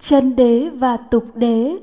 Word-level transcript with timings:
chân 0.00 0.36
đế 0.36 0.68
và 0.68 0.96
tục 0.96 1.24
đế. 1.34 1.78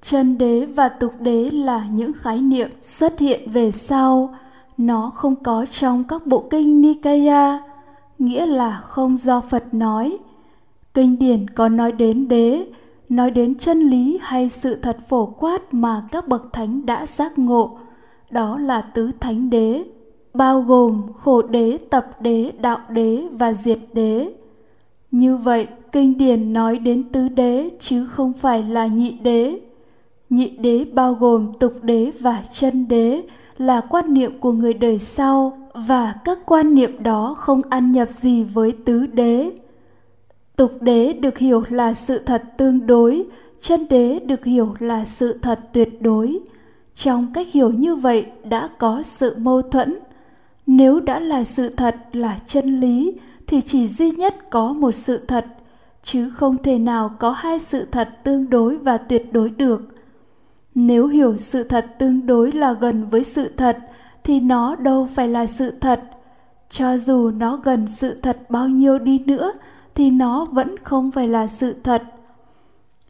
Chân 0.00 0.38
đế 0.38 0.66
và 0.66 0.88
tục 0.88 1.12
đế 1.20 1.50
là 1.50 1.86
những 1.92 2.12
khái 2.12 2.40
niệm 2.40 2.68
xuất 2.82 3.18
hiện 3.18 3.50
về 3.50 3.70
sau. 3.70 4.34
Nó 4.76 5.10
không 5.14 5.36
có 5.36 5.66
trong 5.66 6.04
các 6.04 6.26
bộ 6.26 6.44
kinh 6.50 6.80
nikaya, 6.80 7.60
nghĩa 8.18 8.46
là 8.46 8.80
không 8.84 9.16
do 9.16 9.40
phật 9.40 9.74
nói. 9.74 10.18
Kinh 10.94 11.18
điển 11.18 11.50
có 11.50 11.68
nói 11.68 11.92
đến 11.92 12.28
đế, 12.28 12.66
nói 13.08 13.30
đến 13.30 13.54
chân 13.54 13.80
lý 13.80 14.18
hay 14.22 14.48
sự 14.48 14.74
thật 14.74 14.96
phổ 15.08 15.26
quát 15.26 15.74
mà 15.74 16.02
các 16.12 16.28
bậc 16.28 16.52
thánh 16.52 16.86
đã 16.86 17.06
giác 17.06 17.38
ngộ. 17.38 17.78
Đó 18.30 18.58
là 18.58 18.80
tứ 18.80 19.10
thánh 19.20 19.50
đế, 19.50 19.84
bao 20.34 20.60
gồm 20.60 21.02
khổ 21.18 21.42
đế, 21.42 21.78
tập 21.90 22.06
đế, 22.20 22.52
đạo 22.60 22.78
đế 22.88 23.28
và 23.32 23.52
diệt 23.52 23.78
đế. 23.92 24.32
Như 25.10 25.36
vậy 25.36 25.66
kinh 25.96 26.18
điển 26.18 26.52
nói 26.52 26.78
đến 26.78 27.04
tứ 27.12 27.28
đế 27.28 27.70
chứ 27.78 28.06
không 28.06 28.32
phải 28.32 28.62
là 28.62 28.86
nhị 28.86 29.10
đế. 29.10 29.60
Nhị 30.30 30.50
đế 30.50 30.84
bao 30.92 31.14
gồm 31.14 31.52
tục 31.60 31.72
đế 31.82 32.12
và 32.20 32.42
chân 32.50 32.88
đế 32.88 33.22
là 33.58 33.80
quan 33.80 34.14
niệm 34.14 34.40
của 34.40 34.52
người 34.52 34.74
đời 34.74 34.98
sau 34.98 35.58
và 35.74 36.14
các 36.24 36.38
quan 36.46 36.74
niệm 36.74 37.02
đó 37.02 37.34
không 37.38 37.62
ăn 37.70 37.92
nhập 37.92 38.10
gì 38.10 38.44
với 38.44 38.72
tứ 38.84 39.06
đế. 39.06 39.52
Tục 40.56 40.72
đế 40.80 41.12
được 41.12 41.38
hiểu 41.38 41.64
là 41.68 41.94
sự 41.94 42.18
thật 42.18 42.42
tương 42.56 42.86
đối, 42.86 43.24
chân 43.60 43.86
đế 43.90 44.18
được 44.18 44.44
hiểu 44.44 44.74
là 44.78 45.04
sự 45.04 45.38
thật 45.42 45.60
tuyệt 45.72 46.02
đối. 46.02 46.38
Trong 46.94 47.26
cách 47.34 47.46
hiểu 47.52 47.70
như 47.70 47.96
vậy 47.96 48.26
đã 48.44 48.68
có 48.78 49.02
sự 49.02 49.34
mâu 49.38 49.62
thuẫn. 49.62 49.98
Nếu 50.66 51.00
đã 51.00 51.20
là 51.20 51.44
sự 51.44 51.68
thật 51.68 51.96
là 52.12 52.38
chân 52.46 52.80
lý, 52.80 53.12
thì 53.46 53.60
chỉ 53.60 53.88
duy 53.88 54.10
nhất 54.10 54.50
có 54.50 54.72
một 54.72 54.92
sự 54.92 55.16
thật 55.16 55.46
chứ 56.06 56.30
không 56.30 56.62
thể 56.62 56.78
nào 56.78 57.10
có 57.18 57.30
hai 57.30 57.58
sự 57.58 57.86
thật 57.92 58.08
tương 58.24 58.50
đối 58.50 58.76
và 58.76 58.98
tuyệt 58.98 59.32
đối 59.32 59.50
được. 59.50 59.82
Nếu 60.74 61.06
hiểu 61.06 61.36
sự 61.38 61.62
thật 61.62 61.86
tương 61.98 62.26
đối 62.26 62.52
là 62.52 62.72
gần 62.72 63.08
với 63.08 63.24
sự 63.24 63.48
thật, 63.56 63.78
thì 64.24 64.40
nó 64.40 64.76
đâu 64.76 65.08
phải 65.14 65.28
là 65.28 65.46
sự 65.46 65.72
thật. 65.80 66.00
Cho 66.70 66.98
dù 66.98 67.30
nó 67.30 67.56
gần 67.56 67.88
sự 67.88 68.14
thật 68.14 68.38
bao 68.48 68.68
nhiêu 68.68 68.98
đi 68.98 69.18
nữa, 69.18 69.52
thì 69.94 70.10
nó 70.10 70.44
vẫn 70.44 70.74
không 70.82 71.10
phải 71.10 71.28
là 71.28 71.46
sự 71.46 71.74
thật. 71.82 72.02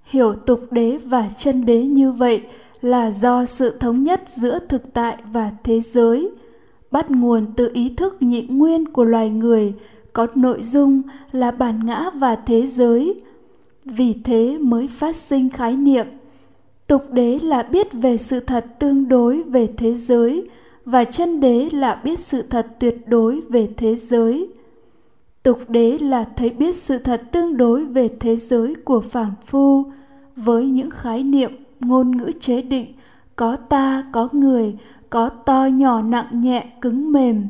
Hiểu 0.04 0.34
tục 0.34 0.60
đế 0.70 0.98
và 1.04 1.28
chân 1.38 1.66
đế 1.66 1.82
như 1.82 2.12
vậy 2.12 2.46
là 2.80 3.10
do 3.10 3.44
sự 3.44 3.78
thống 3.78 4.02
nhất 4.02 4.22
giữa 4.28 4.58
thực 4.68 4.94
tại 4.94 5.16
và 5.32 5.50
thế 5.64 5.80
giới. 5.80 6.30
Bắt 6.90 7.10
nguồn 7.10 7.46
từ 7.56 7.70
ý 7.74 7.88
thức 7.88 8.16
nhị 8.20 8.42
nguyên 8.42 8.92
của 8.92 9.04
loài 9.04 9.30
người 9.30 9.74
có 10.16 10.26
nội 10.34 10.62
dung 10.62 11.02
là 11.32 11.50
bản 11.50 11.86
ngã 11.86 12.10
và 12.10 12.36
thế 12.36 12.66
giới, 12.66 13.20
vì 13.84 14.14
thế 14.24 14.58
mới 14.60 14.88
phát 14.88 15.16
sinh 15.16 15.50
khái 15.50 15.76
niệm. 15.76 16.06
Tục 16.86 17.02
đế 17.12 17.38
là 17.38 17.62
biết 17.62 17.92
về 17.92 18.16
sự 18.16 18.40
thật 18.40 18.66
tương 18.78 19.08
đối 19.08 19.42
về 19.42 19.68
thế 19.76 19.96
giới, 19.96 20.48
và 20.84 21.04
chân 21.04 21.40
đế 21.40 21.68
là 21.72 22.00
biết 22.04 22.18
sự 22.18 22.42
thật 22.42 22.66
tuyệt 22.78 23.08
đối 23.08 23.40
về 23.40 23.68
thế 23.76 23.96
giới. 23.96 24.48
Tục 25.42 25.58
đế 25.68 25.98
là 25.98 26.24
thấy 26.36 26.50
biết 26.50 26.76
sự 26.76 26.98
thật 26.98 27.22
tương 27.32 27.56
đối 27.56 27.84
về 27.84 28.08
thế 28.20 28.36
giới 28.36 28.74
của 28.74 29.00
phàm 29.00 29.32
phu 29.46 29.84
với 30.36 30.66
những 30.66 30.90
khái 30.90 31.22
niệm, 31.22 31.50
ngôn 31.80 32.16
ngữ 32.16 32.30
chế 32.40 32.62
định, 32.62 32.92
có 33.36 33.56
ta, 33.56 34.04
có 34.12 34.28
người, 34.32 34.76
có 35.10 35.28
to, 35.28 35.66
nhỏ, 35.66 36.02
nặng, 36.02 36.40
nhẹ, 36.40 36.66
cứng, 36.80 37.12
mềm 37.12 37.46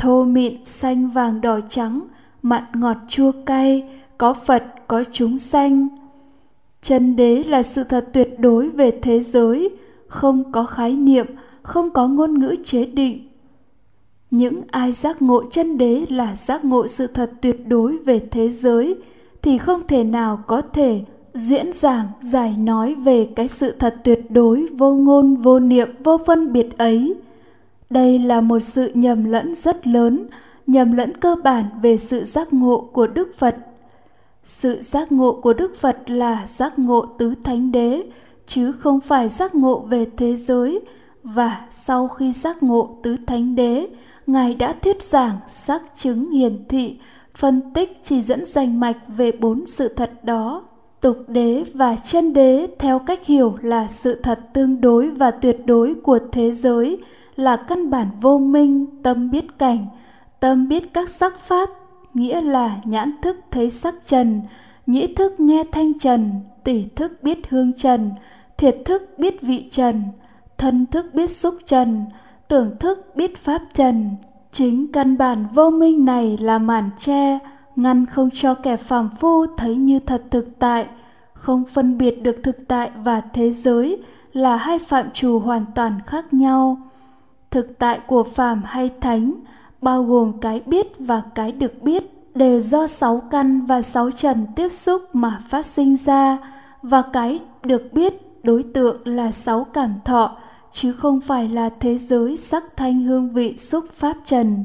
thô 0.00 0.24
mịn, 0.24 0.64
xanh 0.64 1.08
vàng 1.08 1.40
đỏ 1.40 1.60
trắng, 1.68 2.00
mặn 2.42 2.62
ngọt 2.74 2.96
chua 3.08 3.32
cay, 3.46 3.88
có 4.18 4.34
phật, 4.34 4.64
có 4.88 5.04
chúng 5.12 5.38
sanh. 5.38 5.88
Chân 6.82 7.16
đế 7.16 7.42
là 7.42 7.62
sự 7.62 7.84
thật 7.84 8.08
tuyệt 8.12 8.40
đối 8.40 8.68
về 8.68 8.98
thế 9.02 9.20
giới, 9.20 9.70
không 10.08 10.52
có 10.52 10.64
khái 10.64 10.96
niệm, 10.96 11.26
không 11.62 11.90
có 11.90 12.08
ngôn 12.08 12.38
ngữ 12.38 12.54
chế 12.64 12.84
định. 12.84 13.28
Những 14.30 14.62
ai 14.70 14.92
giác 14.92 15.22
ngộ 15.22 15.44
chân 15.50 15.78
đế 15.78 16.04
là 16.08 16.36
giác 16.36 16.64
ngộ 16.64 16.88
sự 16.88 17.06
thật 17.06 17.30
tuyệt 17.40 17.68
đối 17.68 17.98
về 17.98 18.20
thế 18.30 18.50
giới, 18.50 18.96
thì 19.42 19.58
không 19.58 19.82
thể 19.88 20.04
nào 20.04 20.42
có 20.46 20.60
thể 20.60 21.00
diễn 21.34 21.72
giảng, 21.72 22.06
giải 22.20 22.56
nói 22.56 22.94
về 22.94 23.28
cái 23.36 23.48
sự 23.48 23.72
thật 23.78 23.96
tuyệt 24.04 24.30
đối 24.30 24.66
vô 24.78 24.94
ngôn, 24.94 25.36
vô 25.36 25.58
niệm, 25.58 25.88
vô 26.04 26.18
phân 26.26 26.52
biệt 26.52 26.78
ấy 26.78 27.14
đây 27.90 28.18
là 28.18 28.40
một 28.40 28.60
sự 28.60 28.90
nhầm 28.94 29.24
lẫn 29.24 29.54
rất 29.54 29.86
lớn, 29.86 30.26
nhầm 30.66 30.92
lẫn 30.92 31.16
cơ 31.16 31.36
bản 31.44 31.64
về 31.82 31.96
sự 31.96 32.24
giác 32.24 32.52
ngộ 32.52 32.90
của 32.92 33.06
đức 33.06 33.34
phật. 33.38 33.56
Sự 34.44 34.80
giác 34.80 35.12
ngộ 35.12 35.40
của 35.42 35.52
đức 35.52 35.76
phật 35.80 36.10
là 36.10 36.46
giác 36.46 36.78
ngộ 36.78 37.06
tứ 37.06 37.34
thánh 37.44 37.72
đế, 37.72 38.02
chứ 38.46 38.72
không 38.72 39.00
phải 39.00 39.28
giác 39.28 39.54
ngộ 39.54 39.78
về 39.78 40.06
thế 40.16 40.36
giới. 40.36 40.80
Và 41.22 41.66
sau 41.70 42.08
khi 42.08 42.32
giác 42.32 42.62
ngộ 42.62 42.98
tứ 43.02 43.16
thánh 43.26 43.56
đế, 43.56 43.86
ngài 44.26 44.54
đã 44.54 44.72
thuyết 44.72 45.02
giảng 45.02 45.36
xác 45.48 45.82
chứng 45.96 46.30
hiển 46.30 46.64
thị, 46.68 46.98
phân 47.34 47.60
tích 47.74 47.98
chỉ 48.02 48.22
dẫn 48.22 48.46
rành 48.46 48.80
mạch 48.80 48.98
về 49.08 49.32
bốn 49.32 49.66
sự 49.66 49.88
thật 49.88 50.10
đó. 50.24 50.64
Tục 51.00 51.16
đế 51.28 51.64
và 51.74 51.96
chân 51.96 52.32
đế 52.32 52.66
theo 52.78 52.98
cách 52.98 53.26
hiểu 53.26 53.54
là 53.62 53.88
sự 53.88 54.14
thật 54.14 54.40
tương 54.52 54.80
đối 54.80 55.10
và 55.10 55.30
tuyệt 55.30 55.66
đối 55.66 55.94
của 55.94 56.18
thế 56.32 56.52
giới 56.52 56.98
là 57.40 57.56
căn 57.56 57.90
bản 57.90 58.06
vô 58.20 58.38
minh, 58.38 58.86
tâm 59.02 59.30
biết 59.30 59.58
cảnh. 59.58 59.86
Tâm 60.40 60.68
biết 60.68 60.94
các 60.94 61.08
sắc 61.08 61.38
pháp, 61.38 61.68
nghĩa 62.14 62.40
là 62.40 62.76
nhãn 62.84 63.12
thức 63.22 63.36
thấy 63.50 63.70
sắc 63.70 63.94
trần, 64.04 64.42
nhĩ 64.86 65.14
thức 65.14 65.40
nghe 65.40 65.64
thanh 65.72 65.98
trần, 65.98 66.40
tỷ 66.64 66.84
thức 66.96 67.12
biết 67.22 67.50
hương 67.50 67.72
trần, 67.72 68.10
thiệt 68.56 68.76
thức 68.84 69.02
biết 69.18 69.42
vị 69.42 69.68
trần, 69.70 70.02
thân 70.58 70.86
thức 70.86 71.06
biết 71.14 71.30
xúc 71.30 71.54
trần, 71.64 72.06
tưởng 72.48 72.76
thức 72.80 73.12
biết 73.14 73.36
pháp 73.36 73.62
trần. 73.74 74.16
Chính 74.50 74.92
căn 74.92 75.18
bản 75.18 75.46
vô 75.54 75.70
minh 75.70 76.04
này 76.04 76.38
là 76.40 76.58
màn 76.58 76.90
che, 76.98 77.38
ngăn 77.76 78.06
không 78.06 78.30
cho 78.32 78.54
kẻ 78.54 78.76
phàm 78.76 79.10
phu 79.20 79.46
thấy 79.56 79.76
như 79.76 79.98
thật 79.98 80.22
thực 80.30 80.58
tại, 80.58 80.86
không 81.32 81.64
phân 81.64 81.98
biệt 81.98 82.22
được 82.22 82.36
thực 82.42 82.68
tại 82.68 82.90
và 83.04 83.20
thế 83.20 83.50
giới 83.50 84.02
là 84.32 84.56
hai 84.56 84.78
phạm 84.78 85.10
trù 85.10 85.38
hoàn 85.38 85.64
toàn 85.74 86.00
khác 86.06 86.34
nhau 86.34 86.89
thực 87.50 87.78
tại 87.78 88.00
của 88.06 88.22
phàm 88.22 88.62
hay 88.64 88.90
thánh, 89.00 89.34
bao 89.82 90.02
gồm 90.02 90.40
cái 90.40 90.62
biết 90.66 90.86
và 90.98 91.22
cái 91.34 91.52
được 91.52 91.82
biết, 91.82 92.04
đều 92.34 92.60
do 92.60 92.86
sáu 92.86 93.22
căn 93.30 93.66
và 93.66 93.82
sáu 93.82 94.10
trần 94.10 94.46
tiếp 94.56 94.68
xúc 94.68 95.02
mà 95.12 95.40
phát 95.48 95.66
sinh 95.66 95.96
ra, 95.96 96.38
và 96.82 97.02
cái 97.12 97.40
được 97.64 97.92
biết 97.92 98.14
đối 98.42 98.62
tượng 98.62 99.08
là 99.08 99.32
sáu 99.32 99.64
cảm 99.64 99.94
thọ, 100.04 100.36
chứ 100.72 100.92
không 100.92 101.20
phải 101.20 101.48
là 101.48 101.68
thế 101.80 101.98
giới 101.98 102.36
sắc 102.36 102.64
thanh 102.76 103.02
hương 103.02 103.32
vị 103.32 103.56
xúc 103.58 103.84
pháp 103.96 104.16
trần. 104.24 104.64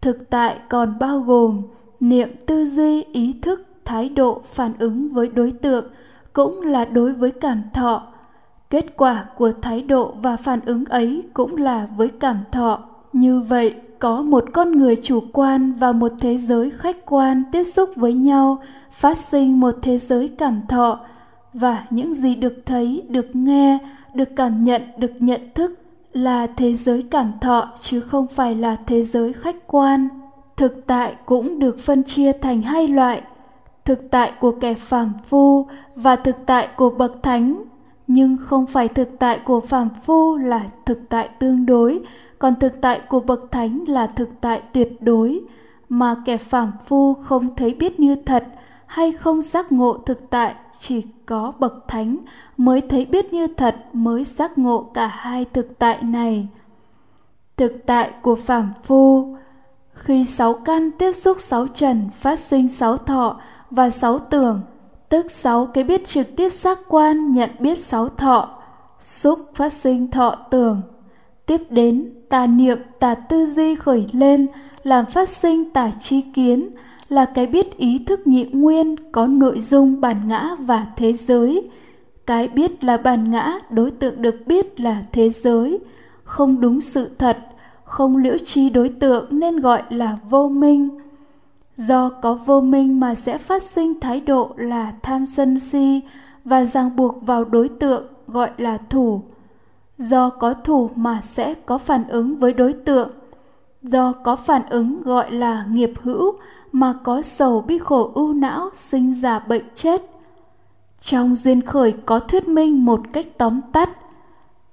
Thực 0.00 0.30
tại 0.30 0.58
còn 0.68 0.98
bao 0.98 1.20
gồm 1.20 1.62
niệm 2.00 2.28
tư 2.46 2.66
duy, 2.66 3.02
ý 3.02 3.34
thức, 3.42 3.66
thái 3.84 4.08
độ 4.08 4.42
phản 4.52 4.72
ứng 4.78 5.12
với 5.12 5.28
đối 5.28 5.50
tượng, 5.50 5.84
cũng 6.32 6.60
là 6.60 6.84
đối 6.84 7.12
với 7.12 7.30
cảm 7.30 7.62
thọ 7.72 8.06
kết 8.74 8.96
quả 8.96 9.24
của 9.36 9.52
thái 9.62 9.82
độ 9.82 10.14
và 10.22 10.36
phản 10.36 10.60
ứng 10.66 10.84
ấy 10.84 11.22
cũng 11.34 11.56
là 11.56 11.86
với 11.96 12.08
cảm 12.08 12.44
thọ. 12.52 12.78
Như 13.12 13.40
vậy, 13.40 13.74
có 13.98 14.22
một 14.22 14.44
con 14.52 14.72
người 14.72 14.96
chủ 14.96 15.20
quan 15.32 15.72
và 15.72 15.92
một 15.92 16.12
thế 16.20 16.38
giới 16.38 16.70
khách 16.70 17.06
quan 17.06 17.42
tiếp 17.52 17.64
xúc 17.64 17.90
với 17.96 18.12
nhau, 18.12 18.62
phát 18.92 19.18
sinh 19.18 19.60
một 19.60 19.74
thế 19.82 19.98
giới 19.98 20.28
cảm 20.28 20.60
thọ. 20.68 21.00
Và 21.52 21.84
những 21.90 22.14
gì 22.14 22.34
được 22.34 22.54
thấy, 22.66 23.02
được 23.08 23.36
nghe, 23.36 23.78
được 24.14 24.28
cảm 24.36 24.64
nhận, 24.64 24.82
được 24.98 25.12
nhận 25.18 25.40
thức 25.54 25.78
là 26.12 26.46
thế 26.46 26.74
giới 26.74 27.02
cảm 27.02 27.32
thọ 27.40 27.72
chứ 27.80 28.00
không 28.00 28.26
phải 28.26 28.54
là 28.54 28.76
thế 28.86 29.04
giới 29.04 29.32
khách 29.32 29.66
quan. 29.66 30.08
Thực 30.56 30.86
tại 30.86 31.14
cũng 31.26 31.58
được 31.58 31.78
phân 31.78 32.02
chia 32.02 32.32
thành 32.32 32.62
hai 32.62 32.88
loại, 32.88 33.22
thực 33.84 34.10
tại 34.10 34.32
của 34.40 34.52
kẻ 34.60 34.74
phàm 34.74 35.12
phu 35.26 35.66
và 35.96 36.16
thực 36.16 36.36
tại 36.46 36.68
của 36.76 36.90
bậc 36.90 37.22
thánh 37.22 37.64
nhưng 38.06 38.36
không 38.36 38.66
phải 38.66 38.88
thực 38.88 39.08
tại 39.18 39.38
của 39.38 39.60
phàm 39.60 39.88
phu 40.04 40.36
là 40.36 40.62
thực 40.84 41.00
tại 41.08 41.28
tương 41.38 41.66
đối, 41.66 42.00
còn 42.38 42.54
thực 42.60 42.80
tại 42.80 43.00
của 43.08 43.20
bậc 43.20 43.40
thánh 43.50 43.84
là 43.86 44.06
thực 44.06 44.28
tại 44.40 44.62
tuyệt 44.72 45.02
đối. 45.02 45.40
Mà 45.88 46.14
kẻ 46.24 46.36
phàm 46.36 46.72
phu 46.86 47.14
không 47.14 47.56
thấy 47.56 47.74
biết 47.74 48.00
như 48.00 48.16
thật, 48.16 48.44
hay 48.86 49.12
không 49.12 49.42
giác 49.42 49.72
ngộ 49.72 49.98
thực 50.06 50.30
tại, 50.30 50.54
chỉ 50.78 51.02
có 51.26 51.52
bậc 51.58 51.88
thánh 51.88 52.16
mới 52.56 52.80
thấy 52.80 53.04
biết 53.04 53.32
như 53.32 53.46
thật, 53.46 53.76
mới 53.92 54.24
giác 54.24 54.58
ngộ 54.58 54.82
cả 54.94 55.06
hai 55.06 55.44
thực 55.44 55.78
tại 55.78 56.02
này. 56.02 56.48
Thực 57.56 57.86
tại 57.86 58.10
của 58.22 58.34
phàm 58.34 58.72
phu, 58.82 59.36
khi 59.92 60.24
sáu 60.24 60.54
căn 60.54 60.90
tiếp 60.98 61.12
xúc 61.12 61.36
sáu 61.40 61.66
trần 61.66 62.10
phát 62.18 62.38
sinh 62.38 62.68
sáu 62.68 62.96
thọ 62.96 63.40
và 63.70 63.90
sáu 63.90 64.18
tưởng 64.18 64.60
tức 65.08 65.30
sáu 65.30 65.66
cái 65.66 65.84
biết 65.84 66.06
trực 66.06 66.36
tiếp 66.36 66.52
giác 66.52 66.78
quan, 66.88 67.32
nhận 67.32 67.50
biết 67.58 67.78
sáu 67.78 68.08
thọ. 68.08 68.58
Xúc 69.00 69.38
phát 69.54 69.72
sinh 69.72 70.10
thọ 70.10 70.36
tưởng. 70.50 70.82
Tiếp 71.46 71.60
đến, 71.70 72.10
tà 72.28 72.46
niệm, 72.46 72.78
tà 72.98 73.14
tư 73.14 73.46
duy 73.46 73.74
khởi 73.74 74.06
lên, 74.12 74.46
làm 74.82 75.06
phát 75.06 75.28
sinh 75.28 75.70
tà 75.70 75.90
chi 76.00 76.20
kiến, 76.20 76.70
là 77.08 77.24
cái 77.24 77.46
biết 77.46 77.76
ý 77.76 77.98
thức 77.98 78.26
nhị 78.26 78.44
nguyên 78.44 78.96
có 79.12 79.26
nội 79.26 79.60
dung 79.60 80.00
bản 80.00 80.28
ngã 80.28 80.50
và 80.58 80.86
thế 80.96 81.12
giới. 81.12 81.68
Cái 82.26 82.48
biết 82.48 82.84
là 82.84 82.96
bản 82.96 83.30
ngã, 83.30 83.52
đối 83.70 83.90
tượng 83.90 84.22
được 84.22 84.34
biết 84.46 84.80
là 84.80 85.02
thế 85.12 85.30
giới. 85.30 85.78
Không 86.24 86.60
đúng 86.60 86.80
sự 86.80 87.10
thật, 87.18 87.38
không 87.84 88.16
liễu 88.16 88.36
chi 88.44 88.70
đối 88.70 88.88
tượng 88.88 89.26
nên 89.30 89.60
gọi 89.60 89.82
là 89.90 90.18
vô 90.30 90.48
minh 90.48 90.88
do 91.76 92.08
có 92.08 92.34
vô 92.34 92.60
minh 92.60 93.00
mà 93.00 93.14
sẽ 93.14 93.38
phát 93.38 93.62
sinh 93.62 94.00
thái 94.00 94.20
độ 94.20 94.50
là 94.56 94.92
tham 95.02 95.26
sân 95.26 95.58
si 95.60 96.02
và 96.44 96.64
ràng 96.64 96.96
buộc 96.96 97.26
vào 97.26 97.44
đối 97.44 97.68
tượng, 97.68 98.06
gọi 98.26 98.50
là 98.56 98.78
thủ. 98.78 99.20
Do 99.98 100.30
có 100.30 100.54
thủ 100.54 100.90
mà 100.94 101.20
sẽ 101.20 101.54
có 101.54 101.78
phản 101.78 102.08
ứng 102.08 102.38
với 102.38 102.52
đối 102.52 102.72
tượng. 102.72 103.10
Do 103.82 104.12
có 104.12 104.36
phản 104.36 104.62
ứng 104.68 105.02
gọi 105.02 105.32
là 105.32 105.66
nghiệp 105.70 105.92
hữu 106.02 106.36
mà 106.72 106.94
có 107.04 107.22
sầu 107.22 107.60
bi 107.60 107.78
khổ 107.78 108.10
ưu 108.14 108.32
não 108.32 108.70
sinh 108.74 109.14
ra 109.14 109.38
bệnh 109.38 109.64
chết. 109.74 110.02
Trong 111.00 111.36
duyên 111.36 111.62
khởi 111.62 111.94
có 112.06 112.18
thuyết 112.18 112.48
minh 112.48 112.84
một 112.84 113.00
cách 113.12 113.26
tóm 113.38 113.60
tắt, 113.72 113.90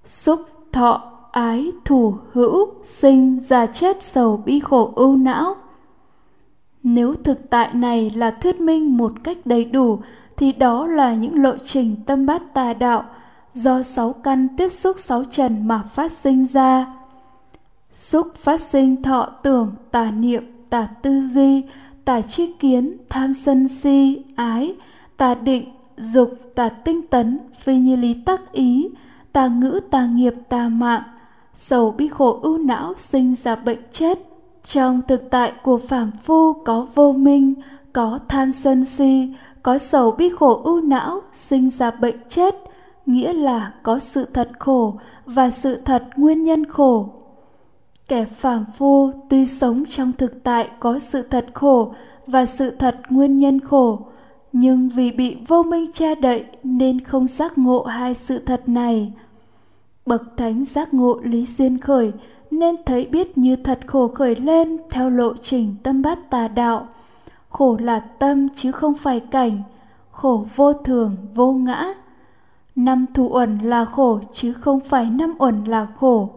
xúc, 0.06 0.40
thọ, 0.72 1.12
ái, 1.32 1.72
thủ, 1.86 2.16
hữu 2.32 2.68
sinh 2.84 3.40
ra 3.40 3.66
chết 3.66 4.04
sầu 4.04 4.38
bi 4.46 4.60
khổ 4.60 4.92
ưu 4.96 5.16
não 5.16 5.56
nếu 6.84 7.16
thực 7.24 7.50
tại 7.50 7.74
này 7.74 8.10
là 8.16 8.32
thuyết 8.32 8.62
minh 8.62 8.98
một 8.98 9.14
cách 9.24 9.38
đầy 9.46 9.66
đủ, 9.66 10.00
thì 10.38 10.52
đó 10.52 10.88
là 10.88 11.14
những 11.14 11.44
lộ 11.44 11.58
trình 11.66 11.96
tâm 12.06 12.26
bát 12.26 12.54
tà 12.54 12.74
đạo 12.74 13.04
do 13.54 13.84
sáu 13.84 14.14
căn 14.14 14.48
tiếp 14.58 14.70
xúc 14.70 15.00
sáu 15.00 15.24
trần 15.24 15.68
mà 15.68 15.82
phát 15.94 16.12
sinh 16.12 16.46
ra. 16.46 16.86
Xúc 17.92 18.28
phát 18.36 18.62
sinh 18.62 19.04
thọ 19.04 19.30
tưởng, 19.44 19.76
tà 19.92 20.12
niệm, 20.12 20.44
tà 20.70 20.88
tư 21.02 21.22
duy, 21.22 21.64
tà 22.06 22.22
tri 22.22 22.54
kiến, 22.54 22.98
tham 23.10 23.34
sân 23.34 23.68
si, 23.68 24.24
ái, 24.36 24.76
tà 25.18 25.36
định, 25.36 25.72
dục, 25.98 26.30
tà 26.56 26.70
tinh 26.70 27.08
tấn, 27.08 27.40
phi 27.60 27.76
như 27.76 27.96
lý 27.96 28.14
tắc 28.14 28.52
ý, 28.52 28.90
tà 29.32 29.48
ngữ, 29.48 29.80
tà 29.92 30.06
nghiệp, 30.06 30.34
tà 30.50 30.70
mạng, 30.70 31.04
sầu 31.54 31.92
bi 31.92 32.08
khổ 32.08 32.40
ưu 32.42 32.58
não 32.58 32.94
sinh 32.98 33.36
ra 33.36 33.56
bệnh 33.56 33.80
chết 33.92 34.31
trong 34.64 35.02
thực 35.08 35.30
tại 35.30 35.52
của 35.64 35.78
phàm 35.78 36.12
phu 36.24 36.54
có 36.54 36.88
vô 36.96 37.12
minh, 37.12 37.54
có 37.94 38.20
tham 38.28 38.52
sân 38.52 38.86
si, 38.86 39.34
có 39.64 39.78
sầu 39.78 40.12
bi 40.12 40.30
khổ 40.30 40.62
ưu 40.64 40.82
não, 40.82 41.22
sinh 41.34 41.70
ra 41.70 41.92
bệnh 41.92 42.16
chết, 42.30 42.56
nghĩa 43.06 43.34
là 43.34 43.74
có 43.84 44.00
sự 44.00 44.26
thật 44.34 44.50
khổ 44.60 44.96
và 45.26 45.50
sự 45.50 45.82
thật 45.86 46.04
nguyên 46.16 46.44
nhân 46.44 46.66
khổ. 46.66 47.10
Kẻ 48.08 48.26
phàm 48.26 48.66
phu 48.78 49.12
tuy 49.30 49.46
sống 49.46 49.84
trong 49.90 50.12
thực 50.12 50.44
tại 50.44 50.70
có 50.80 51.00
sự 51.00 51.22
thật 51.22 51.46
khổ 51.54 51.94
và 52.28 52.46
sự 52.46 52.70
thật 52.70 52.96
nguyên 53.10 53.38
nhân 53.38 53.60
khổ, 53.60 54.00
nhưng 54.54 54.90
vì 54.90 55.12
bị 55.12 55.38
vô 55.48 55.64
minh 55.64 55.92
che 55.92 56.16
đậy 56.16 56.46
nên 56.64 57.00
không 57.04 57.28
giác 57.28 57.58
ngộ 57.58 57.84
hai 57.84 58.14
sự 58.14 58.40
thật 58.40 58.70
này. 58.70 59.14
Bậc 60.06 60.22
thánh 60.38 60.66
giác 60.66 60.94
ngộ 60.94 61.20
lý 61.24 61.46
duyên 61.46 61.78
khởi 61.78 62.12
nên 62.52 62.76
thấy 62.86 63.06
biết 63.06 63.38
như 63.38 63.56
thật 63.56 63.80
khổ 63.88 64.08
khởi 64.08 64.36
lên 64.36 64.78
theo 64.90 65.10
lộ 65.10 65.34
trình 65.42 65.76
tâm 65.84 66.02
bát 66.02 66.30
tà 66.30 66.48
đạo. 66.48 66.88
Khổ 67.50 67.78
là 67.82 68.00
tâm 68.00 68.50
chứ 68.50 68.72
không 68.72 68.94
phải 68.94 69.20
cảnh, 69.20 69.64
khổ 70.12 70.46
vô 70.56 70.74
thường, 70.74 71.16
vô 71.36 71.52
ngã. 71.52 71.94
Năm 72.76 73.06
thù 73.14 73.30
uẩn 73.30 73.58
là 73.58 73.86
khổ 73.86 74.20
chứ 74.34 74.54
không 74.54 74.80
phải 74.80 75.06
năm 75.06 75.34
uẩn 75.40 75.64
là 75.64 75.88
khổ. 76.00 76.30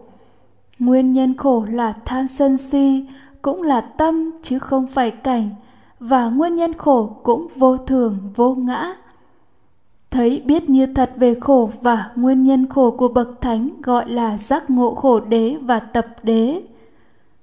Nguyên 0.79 1.13
nhân 1.13 1.37
khổ 1.37 1.67
là 1.71 1.95
tham 2.05 2.29
sân 2.29 2.57
si, 2.57 3.07
cũng 3.43 3.63
là 3.63 3.81
tâm 3.81 4.31
chứ 4.43 4.59
không 4.59 4.87
phải 4.87 5.11
cảnh, 5.11 5.51
và 6.01 6.29
nguyên 6.29 6.55
nhân 6.55 6.75
khổ 6.75 7.17
cũng 7.23 7.49
vô 7.57 7.77
thường, 7.77 8.19
vô 8.37 8.55
ngã 8.55 8.95
thấy 10.15 10.43
biết 10.45 10.71
như 10.71 10.87
thật 10.87 11.11
về 11.17 11.35
khổ 11.41 11.71
và 11.83 12.11
nguyên 12.17 12.45
nhân 12.45 12.69
khổ 12.69 12.91
của 12.91 13.09
bậc 13.09 13.41
thánh 13.41 13.71
gọi 13.83 14.11
là 14.11 14.37
giác 14.37 14.71
ngộ 14.71 14.95
khổ 14.95 15.21
đế 15.21 15.57
và 15.63 15.81
tập 15.81 16.07
đế. 16.23 16.63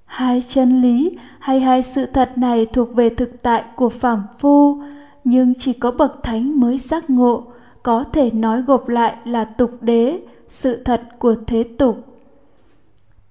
Hai 0.06 0.44
chân 0.48 0.82
lý 0.82 1.18
hay 1.40 1.60
hai 1.60 1.84
sự 1.84 2.06
thật 2.06 2.38
này 2.38 2.66
thuộc 2.66 2.96
về 2.96 3.10
thực 3.10 3.42
tại 3.42 3.64
của 3.76 3.90
phàm 3.90 4.24
phu, 4.40 4.82
nhưng 5.24 5.54
chỉ 5.60 5.74
có 5.74 5.92
bậc 5.92 6.24
thánh 6.24 6.60
mới 6.60 6.78
giác 6.78 7.10
ngộ, 7.10 7.44
có 7.84 8.04
thể 8.04 8.32
nói 8.32 8.62
gộp 8.62 8.88
lại 8.88 9.16
là 9.26 9.46
tục 9.46 9.72
đế, 9.82 10.20
sự 10.50 10.84
thật 10.84 11.02
của 11.20 11.36
thế 11.48 11.64
tục. 11.64 11.98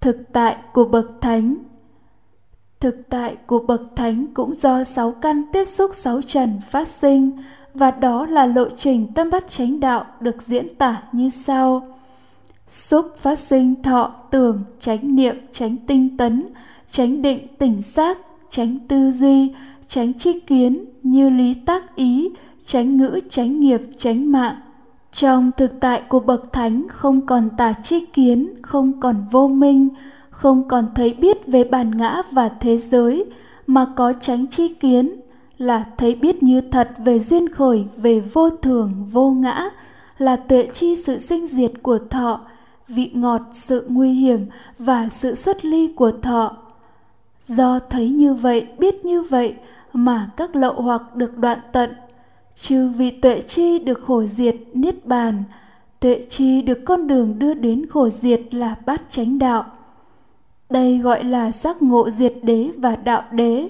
Thực 0.01 0.33
tại 0.33 0.57
của 0.73 0.85
bậc 0.85 1.11
thánh. 1.21 1.55
Thực 2.81 2.97
tại 3.09 3.37
của 3.47 3.59
bậc 3.59 3.83
thánh 3.97 4.27
cũng 4.35 4.55
do 4.55 4.85
sáu 4.85 5.13
căn 5.13 5.43
tiếp 5.53 5.65
xúc 5.65 5.91
sáu 5.95 6.23
trần 6.23 6.61
phát 6.71 6.89
sinh 6.89 7.39
và 7.75 7.90
đó 7.90 8.26
là 8.26 8.46
lộ 8.46 8.69
trình 8.76 9.06
tâm 9.14 9.31
bắt 9.31 9.44
chánh 9.49 9.81
đạo 9.81 10.06
được 10.20 10.43
diễn 10.43 10.75
tả 10.75 11.02
như 11.12 11.31
sau. 11.31 11.87
Xúc 12.69 13.06
phát 13.19 13.38
sinh 13.38 13.82
thọ 13.82 14.14
tưởng, 14.31 14.64
chánh 14.81 15.17
niệm, 15.17 15.37
chánh 15.52 15.76
tinh 15.87 16.17
tấn, 16.17 16.46
chánh 16.87 17.22
định 17.22 17.46
tỉnh 17.58 17.82
giác, 17.82 18.19
chánh 18.49 18.78
tư 18.88 19.11
duy, 19.11 19.55
chánh 19.88 20.14
tri 20.14 20.40
kiến 20.40 20.84
như 21.02 21.31
lý 21.31 21.55
tác 21.55 21.96
ý, 21.96 22.31
chánh 22.64 22.96
ngữ, 22.96 23.20
chánh 23.28 23.61
nghiệp, 23.61 23.82
chánh 23.96 24.32
mạng. 24.32 24.55
Trong 25.12 25.50
thực 25.56 25.81
tại 25.81 26.02
của 26.08 26.20
bậc 26.20 26.52
thánh 26.52 26.87
không 26.88 27.26
còn 27.26 27.49
tà 27.56 27.72
tri 27.72 28.06
kiến, 28.06 28.55
không 28.62 29.00
còn 29.00 29.25
vô 29.31 29.49
minh, 29.49 29.88
không 30.31 30.69
còn 30.69 30.87
thấy 30.94 31.14
biết 31.14 31.46
về 31.46 31.64
bản 31.64 31.96
ngã 31.96 32.22
và 32.32 32.49
thế 32.49 32.78
giới, 32.78 33.25
mà 33.67 33.87
có 33.96 34.12
tránh 34.12 34.46
tri 34.46 34.69
kiến 34.69 35.19
là 35.61 35.85
thấy 35.99 36.15
biết 36.15 36.43
như 36.43 36.61
thật 36.61 36.91
về 37.05 37.19
duyên 37.19 37.49
khởi, 37.49 37.85
về 37.97 38.21
vô 38.21 38.51
thường, 38.51 39.07
vô 39.12 39.31
ngã, 39.31 39.71
là 40.19 40.37
tuệ 40.37 40.69
chi 40.73 40.97
sự 40.97 41.19
sinh 41.19 41.47
diệt 41.47 41.73
của 41.83 41.99
thọ, 42.11 42.41
vị 42.89 43.11
ngọt, 43.15 43.41
sự 43.53 43.87
nguy 43.89 44.12
hiểm 44.12 44.47
và 44.79 45.09
sự 45.09 45.35
xuất 45.35 45.65
ly 45.65 45.93
của 45.97 46.11
thọ. 46.11 46.57
Do 47.43 47.79
thấy 47.79 48.09
như 48.09 48.35
vậy, 48.35 48.67
biết 48.79 49.05
như 49.05 49.23
vậy 49.23 49.55
mà 49.93 50.31
các 50.37 50.57
lậu 50.57 50.83
hoặc 50.83 51.17
được 51.17 51.39
đoạn 51.39 51.59
tận. 51.73 51.91
Trừ 52.55 52.89
vì 52.97 53.11
tuệ 53.11 53.41
chi 53.41 53.79
được 53.79 54.01
khổ 54.06 54.25
diệt, 54.25 54.56
niết 54.75 55.06
bàn, 55.06 55.43
tuệ 56.01 56.23
chi 56.29 56.63
được 56.63 56.79
con 56.85 57.06
đường 57.06 57.39
đưa 57.39 57.55
đến 57.55 57.87
khổ 57.91 58.09
diệt 58.09 58.55
là 58.55 58.77
bát 58.87 59.03
chánh 59.09 59.39
đạo. 59.39 59.65
Đây 60.71 60.99
gọi 60.99 61.25
là 61.25 61.53
giác 61.53 61.83
ngộ 61.83 62.11
diệt 62.11 62.35
đế 62.43 62.71
và 62.77 62.97
đạo 62.97 63.23
đế 63.33 63.69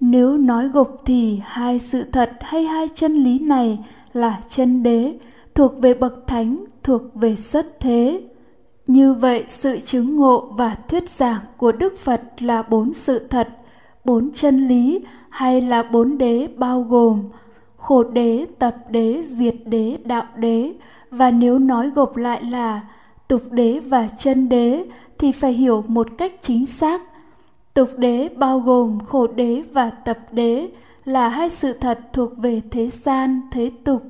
nếu 0.00 0.38
nói 0.38 0.68
gục 0.68 1.02
thì 1.04 1.40
hai 1.44 1.78
sự 1.78 2.04
thật 2.12 2.30
hay 2.40 2.64
hai 2.64 2.88
chân 2.94 3.24
lý 3.24 3.38
này 3.38 3.78
là 4.12 4.40
chân 4.48 4.82
đế, 4.82 5.18
thuộc 5.54 5.72
về 5.80 5.94
bậc 5.94 6.26
thánh, 6.26 6.64
thuộc 6.82 7.02
về 7.14 7.36
xuất 7.36 7.80
thế. 7.80 8.22
Như 8.86 9.14
vậy, 9.14 9.44
sự 9.48 9.78
chứng 9.78 10.16
ngộ 10.16 10.52
và 10.58 10.76
thuyết 10.88 11.10
giảng 11.10 11.40
của 11.56 11.72
đức 11.72 11.98
phật 11.98 12.22
là 12.40 12.62
bốn 12.62 12.94
sự 12.94 13.18
thật, 13.18 13.48
bốn 14.04 14.30
chân 14.34 14.68
lý 14.68 15.04
hay 15.30 15.60
là 15.60 15.82
bốn 15.82 16.18
đế 16.18 16.48
bao 16.56 16.82
gồm 16.82 17.22
khổ 17.76 18.04
đế, 18.04 18.46
tập 18.58 18.76
đế, 18.90 19.22
diệt 19.24 19.54
đế, 19.64 19.98
đạo 20.04 20.24
đế. 20.36 20.72
Và 21.10 21.30
nếu 21.30 21.58
nói 21.58 21.90
gộp 21.90 22.16
lại 22.16 22.42
là 22.44 22.80
tục 23.28 23.42
đế 23.50 23.80
và 23.80 24.08
chân 24.18 24.48
đế 24.48 24.84
thì 25.18 25.32
phải 25.32 25.52
hiểu 25.52 25.84
một 25.86 26.06
cách 26.18 26.32
chính 26.42 26.66
xác 26.66 27.02
tục 27.74 27.90
đế 27.98 28.28
bao 28.36 28.58
gồm 28.58 28.98
khổ 29.06 29.26
đế 29.26 29.62
và 29.72 29.90
tập 29.90 30.18
đế 30.32 30.68
là 31.04 31.28
hai 31.28 31.50
sự 31.50 31.72
thật 31.72 32.00
thuộc 32.12 32.36
về 32.36 32.60
thế 32.70 32.90
gian, 32.90 33.40
thế 33.50 33.70
tục. 33.84 34.02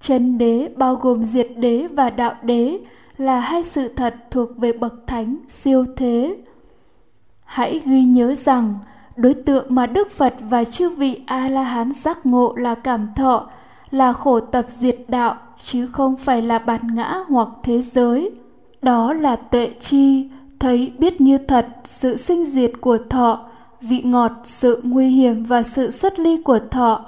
Chân 0.00 0.38
đế 0.38 0.68
bao 0.76 0.94
gồm 0.94 1.24
diệt 1.24 1.48
đế 1.56 1.86
và 1.86 2.10
đạo 2.10 2.34
đế 2.42 2.78
là 3.16 3.40
hai 3.40 3.62
sự 3.62 3.88
thật 3.88 4.14
thuộc 4.30 4.56
về 4.56 4.72
bậc 4.72 4.94
thánh 5.06 5.36
siêu 5.48 5.84
thế. 5.96 6.36
Hãy 7.44 7.80
ghi 7.84 8.04
nhớ 8.04 8.34
rằng, 8.34 8.74
đối 9.16 9.34
tượng 9.34 9.66
mà 9.68 9.86
đức 9.86 10.10
phật 10.10 10.34
và 10.40 10.64
chư 10.64 10.90
vị 10.90 11.22
a 11.26 11.48
la 11.48 11.62
hán 11.62 11.92
giác 11.92 12.26
ngộ 12.26 12.54
là 12.56 12.74
cảm 12.74 13.08
thọ, 13.16 13.50
là 13.90 14.12
khổ 14.12 14.40
tập 14.40 14.66
diệt 14.68 14.98
đạo, 15.08 15.36
chứ 15.56 15.86
không 15.86 16.16
phải 16.16 16.42
là 16.42 16.58
bản 16.58 16.80
ngã 16.94 17.24
hoặc 17.28 17.48
thế 17.62 17.82
giới. 17.82 18.30
Đó 18.82 19.12
là 19.12 19.36
tuệ 19.36 19.74
chi 19.80 20.28
thấy 20.60 20.92
biết 20.98 21.20
như 21.20 21.38
thật 21.38 21.66
sự 21.84 22.16
sinh 22.16 22.44
diệt 22.44 22.72
của 22.80 22.98
thọ, 23.10 23.40
vị 23.80 24.02
ngọt, 24.02 24.32
sự 24.44 24.80
nguy 24.84 25.08
hiểm 25.08 25.44
và 25.44 25.62
sự 25.62 25.90
xuất 25.90 26.18
ly 26.18 26.42
của 26.42 26.58
thọ. 26.70 27.04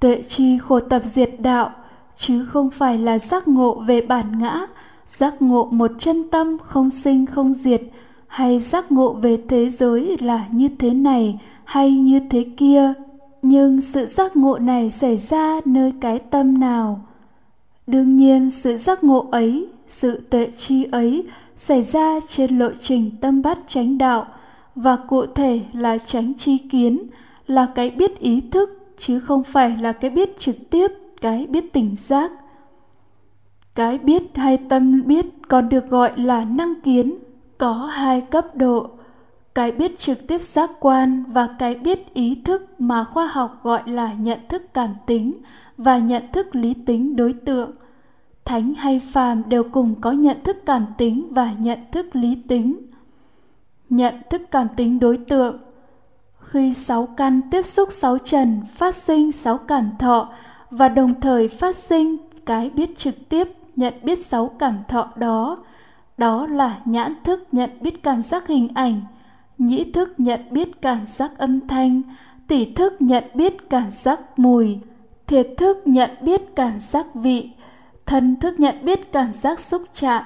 Tuệ 0.00 0.22
chi 0.22 0.58
khổ 0.58 0.80
tập 0.80 1.02
diệt 1.04 1.30
đạo, 1.38 1.70
chứ 2.14 2.44
không 2.44 2.70
phải 2.70 2.98
là 2.98 3.18
giác 3.18 3.48
ngộ 3.48 3.74
về 3.74 4.00
bản 4.00 4.38
ngã, 4.38 4.66
giác 5.06 5.42
ngộ 5.42 5.68
một 5.70 5.90
chân 5.98 6.28
tâm 6.30 6.56
không 6.62 6.90
sinh 6.90 7.26
không 7.26 7.54
diệt, 7.54 7.82
hay 8.26 8.58
giác 8.58 8.92
ngộ 8.92 9.12
về 9.12 9.38
thế 9.48 9.70
giới 9.70 10.16
là 10.20 10.46
như 10.50 10.68
thế 10.78 10.90
này 10.90 11.40
hay 11.64 11.92
như 11.92 12.20
thế 12.30 12.46
kia. 12.56 12.92
Nhưng 13.42 13.80
sự 13.80 14.06
giác 14.06 14.36
ngộ 14.36 14.58
này 14.58 14.90
xảy 14.90 15.16
ra 15.16 15.60
nơi 15.64 15.92
cái 16.00 16.18
tâm 16.18 16.60
nào? 16.60 17.00
Đương 17.86 18.16
nhiên, 18.16 18.50
sự 18.50 18.76
giác 18.76 19.04
ngộ 19.04 19.28
ấy, 19.30 19.66
sự 19.86 20.20
tuệ 20.30 20.50
chi 20.56 20.84
ấy 20.84 21.24
xảy 21.56 21.82
ra 21.82 22.20
trên 22.28 22.58
lộ 22.58 22.68
trình 22.80 23.10
tâm 23.20 23.42
bát 23.42 23.58
chánh 23.66 23.98
đạo, 23.98 24.26
và 24.74 24.96
cụ 24.96 25.26
thể 25.26 25.60
là 25.72 25.98
tránh 25.98 26.34
chi 26.34 26.58
kiến, 26.58 27.06
là 27.46 27.66
cái 27.74 27.90
biết 27.90 28.18
ý 28.18 28.40
thức, 28.40 28.94
chứ 28.96 29.20
không 29.20 29.44
phải 29.44 29.76
là 29.80 29.92
cái 29.92 30.10
biết 30.10 30.38
trực 30.38 30.56
tiếp, 30.70 30.88
cái 31.20 31.46
biết 31.46 31.72
tỉnh 31.72 31.96
giác. 31.96 32.32
Cái 33.74 33.98
biết 33.98 34.22
hay 34.34 34.56
tâm 34.56 35.02
biết 35.06 35.26
còn 35.48 35.68
được 35.68 35.88
gọi 35.88 36.12
là 36.16 36.44
năng 36.44 36.80
kiến, 36.80 37.18
có 37.58 37.72
hai 37.72 38.20
cấp 38.20 38.56
độ, 38.56 38.90
cái 39.54 39.72
biết 39.72 39.98
trực 39.98 40.26
tiếp 40.28 40.42
giác 40.42 40.70
quan 40.80 41.24
và 41.28 41.48
cái 41.58 41.74
biết 41.74 42.14
ý 42.14 42.42
thức 42.44 42.80
mà 42.80 43.04
khoa 43.04 43.26
học 43.26 43.60
gọi 43.62 43.82
là 43.86 44.12
nhận 44.12 44.38
thức 44.48 44.74
cảm 44.74 44.94
tính 45.06 45.32
và 45.76 45.98
nhận 45.98 46.22
thức 46.32 46.56
lý 46.56 46.74
tính 46.74 47.16
đối 47.16 47.32
tượng 47.32 47.70
thánh 48.46 48.74
hay 48.74 49.00
phàm 49.12 49.48
đều 49.48 49.64
cùng 49.72 50.00
có 50.00 50.12
nhận 50.12 50.42
thức 50.44 50.56
cảm 50.66 50.86
tính 50.98 51.28
và 51.30 51.52
nhận 51.58 51.78
thức 51.92 52.16
lý 52.16 52.42
tính. 52.48 52.76
Nhận 53.90 54.14
thức 54.30 54.42
cảm 54.50 54.68
tính 54.76 54.98
đối 54.98 55.16
tượng. 55.16 55.60
Khi 56.40 56.74
sáu 56.74 57.06
căn 57.06 57.40
tiếp 57.50 57.62
xúc 57.62 57.88
sáu 57.92 58.18
trần, 58.18 58.60
phát 58.74 58.94
sinh 58.94 59.32
sáu 59.32 59.58
cảm 59.58 59.90
thọ 59.98 60.28
và 60.70 60.88
đồng 60.88 61.20
thời 61.20 61.48
phát 61.48 61.76
sinh 61.76 62.16
cái 62.46 62.70
biết 62.70 62.98
trực 62.98 63.28
tiếp, 63.28 63.48
nhận 63.76 63.94
biết 64.02 64.26
sáu 64.26 64.48
cảm 64.48 64.78
thọ 64.88 65.08
đó 65.16 65.56
đó 66.18 66.46
là 66.46 66.78
nhãn 66.84 67.14
thức 67.24 67.48
nhận 67.52 67.70
biết 67.80 68.02
cảm 68.02 68.22
giác 68.22 68.46
hình 68.46 68.68
ảnh, 68.74 69.00
nhĩ 69.58 69.92
thức 69.92 70.14
nhận 70.18 70.40
biết 70.50 70.82
cảm 70.82 71.06
giác 71.06 71.38
âm 71.38 71.68
thanh, 71.68 72.02
tỷ 72.48 72.72
thức 72.72 73.02
nhận 73.02 73.24
biết 73.34 73.70
cảm 73.70 73.90
giác 73.90 74.38
mùi, 74.38 74.78
thiệt 75.26 75.46
thức 75.56 75.82
nhận 75.86 76.10
biết 76.20 76.56
cảm 76.56 76.78
giác 76.78 77.14
vị 77.14 77.50
thân 78.06 78.36
thức 78.40 78.60
nhận 78.60 78.84
biết 78.84 79.12
cảm 79.12 79.32
giác 79.32 79.60
xúc 79.60 79.82
chạm, 79.92 80.22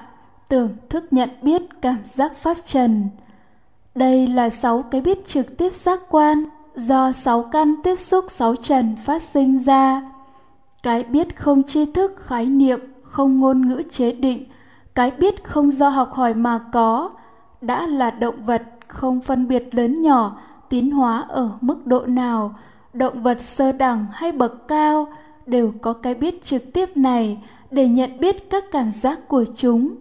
tưởng 0.49 0.69
thức 0.89 1.05
nhận 1.11 1.29
biết 1.41 1.61
cảm 1.81 1.97
giác 2.03 2.37
pháp 2.37 2.57
trần. 2.65 3.09
Đây 3.95 4.27
là 4.27 4.49
sáu 4.49 4.81
cái 4.81 5.01
biết 5.01 5.25
trực 5.25 5.57
tiếp 5.57 5.75
giác 5.75 5.99
quan 6.09 6.45
do 6.75 7.11
sáu 7.11 7.43
căn 7.43 7.75
tiếp 7.83 7.95
xúc 7.95 8.25
sáu 8.29 8.55
trần 8.55 8.95
phát 9.05 9.21
sinh 9.21 9.59
ra. 9.59 10.01
Cái 10.83 11.03
biết 11.03 11.37
không 11.37 11.63
tri 11.63 11.85
thức, 11.85 12.15
khái 12.25 12.45
niệm, 12.45 12.79
không 13.03 13.39
ngôn 13.39 13.67
ngữ 13.67 13.81
chế 13.89 14.11
định, 14.11 14.45
cái 14.95 15.11
biết 15.11 15.43
không 15.43 15.71
do 15.71 15.89
học 15.89 16.13
hỏi 16.13 16.33
mà 16.33 16.59
có, 16.73 17.09
đã 17.61 17.87
là 17.87 18.11
động 18.11 18.45
vật 18.45 18.61
không 18.87 19.21
phân 19.21 19.47
biệt 19.47 19.75
lớn 19.75 20.01
nhỏ, 20.01 20.37
tiến 20.69 20.91
hóa 20.91 21.25
ở 21.29 21.51
mức 21.61 21.87
độ 21.87 22.05
nào, 22.05 22.55
động 22.93 23.23
vật 23.23 23.41
sơ 23.41 23.71
đẳng 23.71 24.05
hay 24.11 24.31
bậc 24.31 24.67
cao, 24.67 25.07
đều 25.45 25.73
có 25.81 25.93
cái 25.93 26.15
biết 26.15 26.43
trực 26.43 26.73
tiếp 26.73 26.97
này 26.97 27.37
để 27.71 27.87
nhận 27.87 28.19
biết 28.19 28.49
các 28.49 28.63
cảm 28.71 28.91
giác 28.91 29.27
của 29.27 29.45
chúng. 29.55 29.95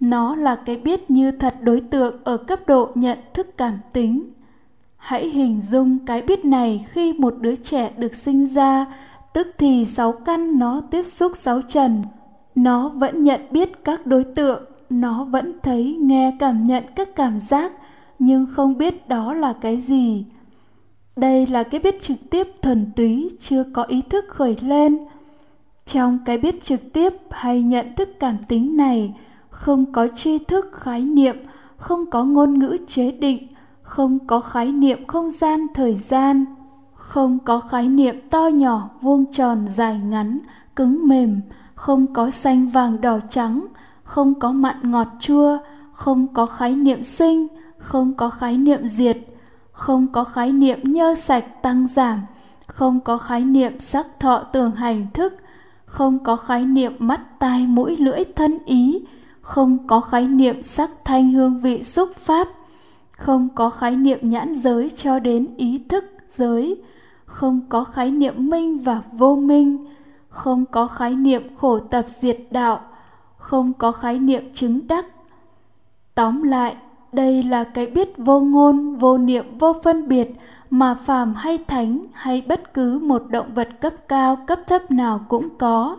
Nó 0.00 0.36
là 0.36 0.54
cái 0.54 0.76
biết 0.76 1.10
như 1.10 1.30
thật 1.30 1.54
đối 1.60 1.80
tượng 1.80 2.24
ở 2.24 2.36
cấp 2.36 2.60
độ 2.66 2.90
nhận 2.94 3.18
thức 3.34 3.56
cảm 3.56 3.78
tính. 3.92 4.22
Hãy 4.96 5.28
hình 5.28 5.60
dung 5.60 6.06
cái 6.06 6.22
biết 6.22 6.44
này 6.44 6.86
khi 6.88 7.12
một 7.12 7.34
đứa 7.40 7.54
trẻ 7.54 7.92
được 7.96 8.14
sinh 8.14 8.46
ra, 8.46 8.86
tức 9.34 9.46
thì 9.58 9.84
sáu 9.84 10.12
căn 10.12 10.58
nó 10.58 10.80
tiếp 10.90 11.02
xúc 11.06 11.32
sáu 11.34 11.62
trần. 11.62 12.02
Nó 12.54 12.88
vẫn 12.88 13.22
nhận 13.22 13.40
biết 13.50 13.84
các 13.84 14.06
đối 14.06 14.24
tượng, 14.24 14.64
nó 14.90 15.24
vẫn 15.24 15.52
thấy, 15.62 15.96
nghe, 16.00 16.36
cảm 16.38 16.66
nhận 16.66 16.84
các 16.94 17.16
cảm 17.16 17.40
giác, 17.40 17.72
nhưng 18.18 18.46
không 18.52 18.78
biết 18.78 19.08
đó 19.08 19.34
là 19.34 19.52
cái 19.60 19.76
gì. 19.76 20.24
Đây 21.16 21.46
là 21.46 21.62
cái 21.62 21.80
biết 21.80 22.02
trực 22.02 22.16
tiếp 22.30 22.48
thuần 22.62 22.92
túy, 22.96 23.30
chưa 23.38 23.64
có 23.72 23.82
ý 23.82 24.02
thức 24.02 24.24
khởi 24.28 24.56
lên 24.60 24.98
trong 25.86 26.18
cái 26.24 26.38
biết 26.38 26.62
trực 26.62 26.92
tiếp 26.92 27.12
hay 27.30 27.62
nhận 27.62 27.94
thức 27.94 28.08
cảm 28.20 28.36
tính 28.48 28.76
này 28.76 29.14
không 29.50 29.92
có 29.92 30.08
tri 30.08 30.38
thức 30.38 30.70
khái 30.72 31.00
niệm 31.00 31.36
không 31.76 32.10
có 32.10 32.24
ngôn 32.24 32.58
ngữ 32.58 32.76
chế 32.86 33.10
định 33.10 33.48
không 33.82 34.26
có 34.26 34.40
khái 34.40 34.72
niệm 34.72 35.06
không 35.06 35.30
gian 35.30 35.66
thời 35.74 35.94
gian 35.94 36.44
không 36.94 37.38
có 37.38 37.60
khái 37.60 37.88
niệm 37.88 38.28
to 38.30 38.46
nhỏ 38.46 38.90
vuông 39.00 39.32
tròn 39.32 39.68
dài 39.68 39.98
ngắn 39.98 40.38
cứng 40.76 41.08
mềm 41.08 41.40
không 41.74 42.14
có 42.14 42.30
xanh 42.30 42.68
vàng 42.68 43.00
đỏ 43.00 43.18
trắng 43.28 43.66
không 44.04 44.40
có 44.40 44.52
mặn 44.52 44.90
ngọt 44.90 45.08
chua 45.20 45.58
không 45.92 46.34
có 46.34 46.46
khái 46.46 46.76
niệm 46.76 47.02
sinh 47.02 47.46
không 47.78 48.14
có 48.14 48.30
khái 48.30 48.58
niệm 48.58 48.88
diệt 48.88 49.18
không 49.72 50.06
có 50.12 50.24
khái 50.24 50.52
niệm 50.52 50.78
nhơ 50.82 51.14
sạch 51.14 51.62
tăng 51.62 51.86
giảm 51.86 52.20
không 52.66 53.00
có 53.00 53.18
khái 53.18 53.44
niệm 53.44 53.80
sắc 53.80 54.06
thọ 54.20 54.38
tưởng 54.38 54.70
hành 54.70 55.06
thức 55.14 55.32
không 55.86 56.18
có 56.24 56.36
khái 56.36 56.64
niệm 56.64 56.92
mắt, 56.98 57.38
tai, 57.38 57.66
mũi, 57.66 57.96
lưỡi, 57.96 58.24
thân, 58.24 58.58
ý. 58.64 59.04
Không 59.40 59.86
có 59.86 60.00
khái 60.00 60.26
niệm 60.26 60.62
sắc, 60.62 60.90
thanh, 61.04 61.32
hương, 61.32 61.60
vị, 61.60 61.82
xúc, 61.82 62.08
pháp. 62.16 62.48
Không 63.10 63.48
có 63.54 63.70
khái 63.70 63.96
niệm 63.96 64.18
nhãn 64.22 64.54
giới 64.54 64.90
cho 64.90 65.18
đến 65.18 65.54
ý 65.56 65.78
thức, 65.88 66.04
giới. 66.30 66.82
Không 67.24 67.60
có 67.68 67.84
khái 67.84 68.10
niệm 68.10 68.50
minh 68.50 68.78
và 68.78 69.02
vô 69.12 69.36
minh. 69.36 69.84
Không 70.28 70.64
có 70.66 70.86
khái 70.86 71.16
niệm 71.16 71.56
khổ 71.56 71.78
tập 71.78 72.04
diệt 72.08 72.38
đạo. 72.50 72.80
Không 73.36 73.72
có 73.72 73.92
khái 73.92 74.18
niệm 74.18 74.52
chứng 74.52 74.86
đắc. 74.88 75.06
Tóm 76.14 76.42
lại, 76.42 76.76
đây 77.12 77.42
là 77.42 77.64
cái 77.64 77.86
biết 77.86 78.12
vô 78.16 78.40
ngôn, 78.40 78.96
vô 78.96 79.18
niệm, 79.18 79.58
vô 79.58 79.72
phân 79.84 80.08
biệt 80.08 80.36
mà 80.70 80.94
phàm 80.94 81.34
hay 81.34 81.58
thánh 81.58 82.02
hay 82.12 82.42
bất 82.46 82.74
cứ 82.74 82.98
một 82.98 83.22
động 83.30 83.54
vật 83.54 83.68
cấp 83.80 83.92
cao, 84.08 84.36
cấp 84.46 84.60
thấp 84.66 84.90
nào 84.90 85.20
cũng 85.28 85.48
có. 85.58 85.96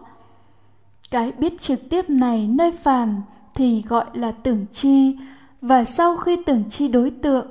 Cái 1.11 1.31
biết 1.31 1.61
trực 1.61 1.89
tiếp 1.89 2.09
này 2.09 2.47
nơi 2.47 2.71
phàm 2.71 3.21
thì 3.55 3.83
gọi 3.87 4.05
là 4.13 4.31
tưởng 4.31 4.65
chi. 4.71 5.17
Và 5.61 5.83
sau 5.83 6.17
khi 6.17 6.43
tưởng 6.45 6.63
chi 6.69 6.87
đối 6.87 7.09
tượng, 7.09 7.47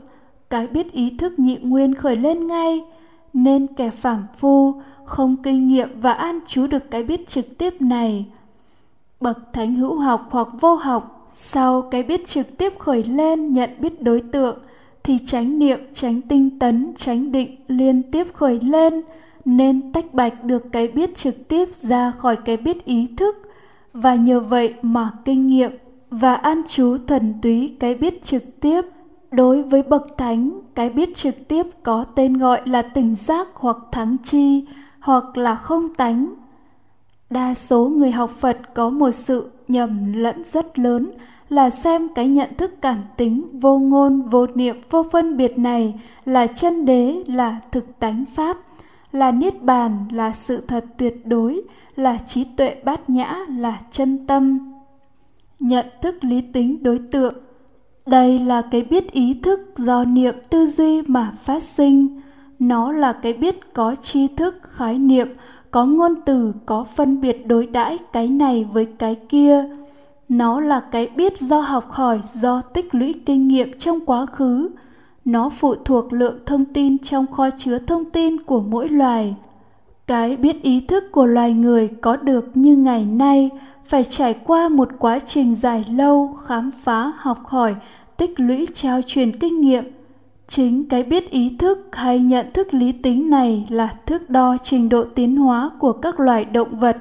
cái 0.51 0.67
biết 0.67 0.93
ý 0.93 1.17
thức 1.17 1.39
nhị 1.39 1.57
nguyên 1.57 1.95
khởi 1.95 2.17
lên 2.17 2.47
ngay. 2.47 2.85
Nên 3.33 3.67
kẻ 3.67 3.91
phàm 3.91 4.27
phu 4.39 4.83
không 5.05 5.37
kinh 5.43 5.69
nghiệm 5.69 6.01
và 6.01 6.13
an 6.13 6.39
trú 6.47 6.67
được 6.67 6.91
cái 6.91 7.03
biết 7.03 7.29
trực 7.29 7.59
tiếp 7.59 7.83
này. 7.83 8.27
Bậc 9.21 9.39
thánh 9.53 9.75
hữu 9.75 9.99
học 9.99 10.29
hoặc 10.31 10.49
vô 10.61 10.75
học, 10.75 11.29
sau 11.33 11.83
cái 11.83 12.03
biết 12.03 12.27
trực 12.27 12.59
tiếp 12.59 12.79
khởi 12.79 13.05
lên 13.05 13.53
nhận 13.53 13.71
biết 13.79 14.03
đối 14.03 14.21
tượng 14.21 14.59
thì 15.07 15.19
tránh 15.27 15.59
niệm 15.59 15.79
tránh 15.93 16.23
tinh 16.23 16.59
tấn 16.59 16.93
tránh 16.97 17.33
định 17.33 17.57
liên 17.69 18.03
tiếp 18.03 18.27
khởi 18.35 18.61
lên, 18.61 19.03
nên 19.45 19.93
tách 19.93 20.15
bạch 20.15 20.45
được 20.45 20.73
cái 20.73 20.89
biết 20.89 21.15
trực 21.15 21.49
tiếp 21.49 21.69
ra 21.75 22.11
khỏi 22.11 22.37
cái 22.37 22.57
biết 22.57 22.85
ý 22.85 23.09
thức. 23.17 23.37
Và 23.93 24.15
nhờ 24.15 24.41
vậy 24.41 24.75
mà 24.83 25.11
kinh 25.25 25.47
nghiệm 25.47 25.71
và 26.11 26.35
an 26.35 26.63
trú 26.69 26.97
thuần 27.07 27.35
túy 27.43 27.77
cái 27.81 27.95
biết 27.95 28.25
trực 28.25 28.61
tiếp 28.61 28.83
đối 29.31 29.63
với 29.63 29.83
bậc 29.83 30.19
thánh, 30.19 30.61
cái 30.75 30.91
biết 30.91 31.17
trực 31.17 31.49
tiếp 31.49 31.67
có 31.83 32.05
tên 32.05 32.39
gọi 32.39 32.61
là 32.65 32.83
tỉnh 32.83 33.15
giác 33.15 33.49
hoặc 33.55 33.77
thắng 33.93 34.17
chi 34.25 34.67
hoặc 35.01 35.39
là 35.39 35.55
không 35.55 35.95
tánh 35.95 36.35
đa 37.31 37.55
số 37.55 37.89
người 37.89 38.11
học 38.11 38.31
phật 38.31 38.75
có 38.75 38.91
một 38.91 39.11
sự 39.11 39.51
nhầm 39.69 40.13
lẫn 40.13 40.45
rất 40.45 40.79
lớn 40.79 41.11
là 41.49 41.71
xem 41.71 42.09
cái 42.15 42.29
nhận 42.29 42.55
thức 42.55 42.75
cảm 42.81 43.03
tính 43.17 43.61
vô 43.61 43.79
ngôn, 43.79 44.23
vô 44.23 44.47
niệm, 44.55 44.77
vô 44.91 45.07
phân 45.13 45.37
biệt 45.37 45.59
này 45.59 45.95
là 46.25 46.47
chân 46.47 46.85
đế, 46.85 47.23
là 47.27 47.61
thực 47.73 47.99
tánh 48.01 48.25
pháp, 48.35 48.57
là 49.13 49.33
niết 49.33 49.63
bàn, 49.63 50.09
là 50.13 50.33
sự 50.33 50.61
thật 50.69 50.85
tuyệt 50.99 51.27
đối, 51.27 51.63
là 51.97 52.19
trí 52.27 52.45
tuệ 52.45 52.77
bát 52.85 53.11
nhã, 53.11 53.37
là 53.49 53.81
chân 53.91 54.27
tâm. 54.27 54.73
Nhận 55.61 55.87
thức 56.03 56.25
lý 56.25 56.41
tính 56.41 56.83
đối 56.83 56.99
tượng, 56.99 57.35
đây 58.07 58.39
là 58.39 58.63
cái 58.71 58.83
biết 58.83 59.13
ý 59.13 59.35
thức 59.43 59.61
do 59.77 60.05
niệm 60.05 60.35
tư 60.51 60.67
duy 60.67 61.03
mà 61.03 61.33
phát 61.43 61.63
sinh. 61.63 62.21
Nó 62.59 62.93
là 62.93 63.13
cái 63.13 63.33
biết 63.33 63.75
có 63.75 63.95
tri 63.95 64.29
thức, 64.29 64.59
khái 64.63 64.99
niệm 64.99 65.29
có 65.77 65.85
ngôn 65.85 66.15
từ, 66.25 66.53
có 66.67 66.85
phân 66.85 67.21
biệt 67.21 67.47
đối 67.47 67.67
đãi 67.67 67.99
cái 68.13 68.29
này 68.29 68.67
với 68.73 68.87
cái 68.99 69.15
kia. 69.15 69.65
Nó 70.29 70.61
là 70.61 70.81
cái 70.81 71.07
biết 71.17 71.39
do 71.39 71.61
học 71.61 71.91
hỏi, 71.91 72.21
do 72.25 72.63
tích 72.63 72.95
lũy 72.95 73.15
kinh 73.27 73.49
nghiệm 73.49 73.79
trong 73.79 74.01
quá 74.07 74.27
khứ. 74.27 74.69
Nó 75.25 75.51
phụ 75.51 75.75
thuộc 75.75 76.13
lượng 76.13 76.39
thông 76.47 76.65
tin 76.65 76.99
trong 76.99 77.27
kho 77.27 77.51
chứa 77.51 77.79
thông 77.79 78.05
tin 78.05 78.43
của 78.43 78.61
mỗi 78.61 78.89
loài. 78.89 79.35
Cái 80.07 80.37
biết 80.37 80.63
ý 80.63 80.81
thức 80.81 81.05
của 81.13 81.27
loài 81.27 81.53
người 81.53 81.89
có 81.89 82.17
được 82.17 82.51
như 82.55 82.77
ngày 82.77 83.05
nay 83.05 83.51
phải 83.85 84.05
trải 84.05 84.35
qua 84.35 84.69
một 84.69 84.89
quá 84.99 85.19
trình 85.19 85.55
dài 85.55 85.85
lâu 85.91 86.37
khám 86.43 86.71
phá, 86.83 87.13
học 87.17 87.39
hỏi, 87.47 87.75
tích 88.17 88.41
lũy, 88.41 88.67
trao 88.75 89.01
truyền 89.07 89.39
kinh 89.39 89.61
nghiệm 89.61 89.85
chính 90.49 90.89
cái 90.89 91.03
biết 91.03 91.31
ý 91.31 91.57
thức 91.59 91.89
hay 91.93 92.19
nhận 92.19 92.47
thức 92.53 92.75
lý 92.75 92.93
tính 92.93 93.31
này 93.31 93.67
là 93.71 93.97
thước 94.07 94.31
đo 94.31 94.57
trình 94.63 94.89
độ 94.89 95.05
tiến 95.15 95.37
hóa 95.37 95.71
của 95.79 95.93
các 95.93 96.21
loài 96.21 96.45
động 96.45 96.81
vật, 96.81 96.97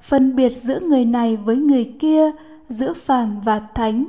phân 0.00 0.36
biệt 0.36 0.50
giữa 0.56 0.80
người 0.80 1.04
này 1.04 1.36
với 1.36 1.56
người 1.56 1.92
kia, 1.98 2.30
giữa 2.68 2.94
phàm 2.94 3.40
và 3.40 3.60
thánh. 3.74 4.04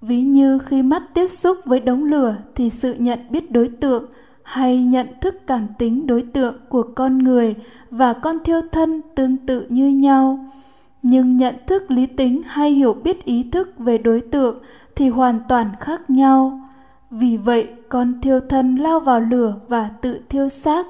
Ví 0.00 0.22
như 0.22 0.58
khi 0.58 0.82
mắt 0.82 1.02
tiếp 1.14 1.28
xúc 1.28 1.58
với 1.64 1.80
đống 1.80 2.04
lửa 2.04 2.36
thì 2.54 2.70
sự 2.70 2.94
nhận 2.94 3.18
biết 3.30 3.50
đối 3.50 3.68
tượng 3.68 4.04
hay 4.42 4.78
nhận 4.78 5.06
thức 5.20 5.46
cảm 5.46 5.66
tính 5.78 6.06
đối 6.06 6.22
tượng 6.22 6.54
của 6.68 6.82
con 6.94 7.18
người 7.18 7.54
và 7.90 8.12
con 8.12 8.38
thiêu 8.44 8.60
thân 8.72 9.00
tương 9.14 9.36
tự 9.36 9.66
như 9.68 9.88
nhau. 9.88 10.38
Nhưng 11.02 11.36
nhận 11.36 11.54
thức 11.66 11.90
lý 11.90 12.06
tính 12.06 12.42
hay 12.46 12.70
hiểu 12.70 12.92
biết 12.92 13.24
ý 13.24 13.42
thức 13.42 13.78
về 13.78 13.98
đối 13.98 14.20
tượng 14.20 14.58
thì 14.96 15.08
hoàn 15.08 15.40
toàn 15.48 15.66
khác 15.80 16.10
nhau. 16.10 16.60
Vì 17.16 17.36
vậy, 17.36 17.68
con 17.88 18.20
thiêu 18.20 18.40
thân 18.40 18.76
lao 18.76 19.00
vào 19.00 19.20
lửa 19.20 19.54
và 19.68 19.90
tự 20.00 20.20
thiêu 20.28 20.48
xác, 20.48 20.86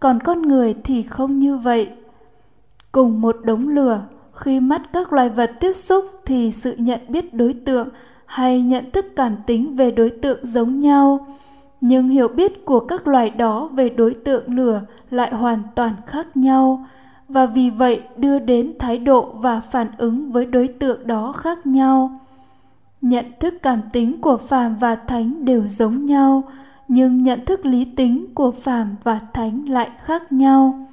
còn 0.00 0.18
con 0.24 0.42
người 0.42 0.74
thì 0.84 1.02
không 1.02 1.38
như 1.38 1.56
vậy. 1.56 1.88
Cùng 2.92 3.20
một 3.20 3.36
đống 3.44 3.68
lửa, 3.68 4.02
khi 4.32 4.60
mắt 4.60 4.82
các 4.92 5.12
loài 5.12 5.28
vật 5.28 5.50
tiếp 5.60 5.72
xúc 5.72 6.04
thì 6.26 6.50
sự 6.50 6.74
nhận 6.78 7.00
biết 7.08 7.34
đối 7.34 7.54
tượng 7.54 7.88
hay 8.26 8.62
nhận 8.62 8.90
thức 8.90 9.06
cảm 9.16 9.36
tính 9.46 9.76
về 9.76 9.90
đối 9.90 10.10
tượng 10.10 10.46
giống 10.46 10.80
nhau. 10.80 11.26
Nhưng 11.80 12.08
hiểu 12.08 12.28
biết 12.28 12.64
của 12.64 12.80
các 12.80 13.06
loài 13.06 13.30
đó 13.30 13.68
về 13.72 13.88
đối 13.88 14.14
tượng 14.14 14.54
lửa 14.54 14.80
lại 15.10 15.34
hoàn 15.34 15.62
toàn 15.74 15.92
khác 16.06 16.36
nhau. 16.36 16.86
Và 17.28 17.46
vì 17.46 17.70
vậy 17.70 18.02
đưa 18.16 18.38
đến 18.38 18.72
thái 18.78 18.98
độ 18.98 19.30
và 19.34 19.60
phản 19.60 19.88
ứng 19.98 20.32
với 20.32 20.46
đối 20.46 20.68
tượng 20.68 21.06
đó 21.06 21.32
khác 21.32 21.66
nhau 21.66 22.18
nhận 23.04 23.24
thức 23.40 23.54
cảm 23.62 23.80
tính 23.92 24.20
của 24.20 24.36
phàm 24.36 24.76
và 24.76 24.94
thánh 24.94 25.44
đều 25.44 25.68
giống 25.68 26.06
nhau, 26.06 26.42
nhưng 26.88 27.22
nhận 27.22 27.44
thức 27.44 27.66
lý 27.66 27.84
tính 27.84 28.24
của 28.34 28.50
phàm 28.50 28.96
và 29.04 29.20
thánh 29.32 29.68
lại 29.68 29.90
khác 29.98 30.32
nhau. 30.32 30.88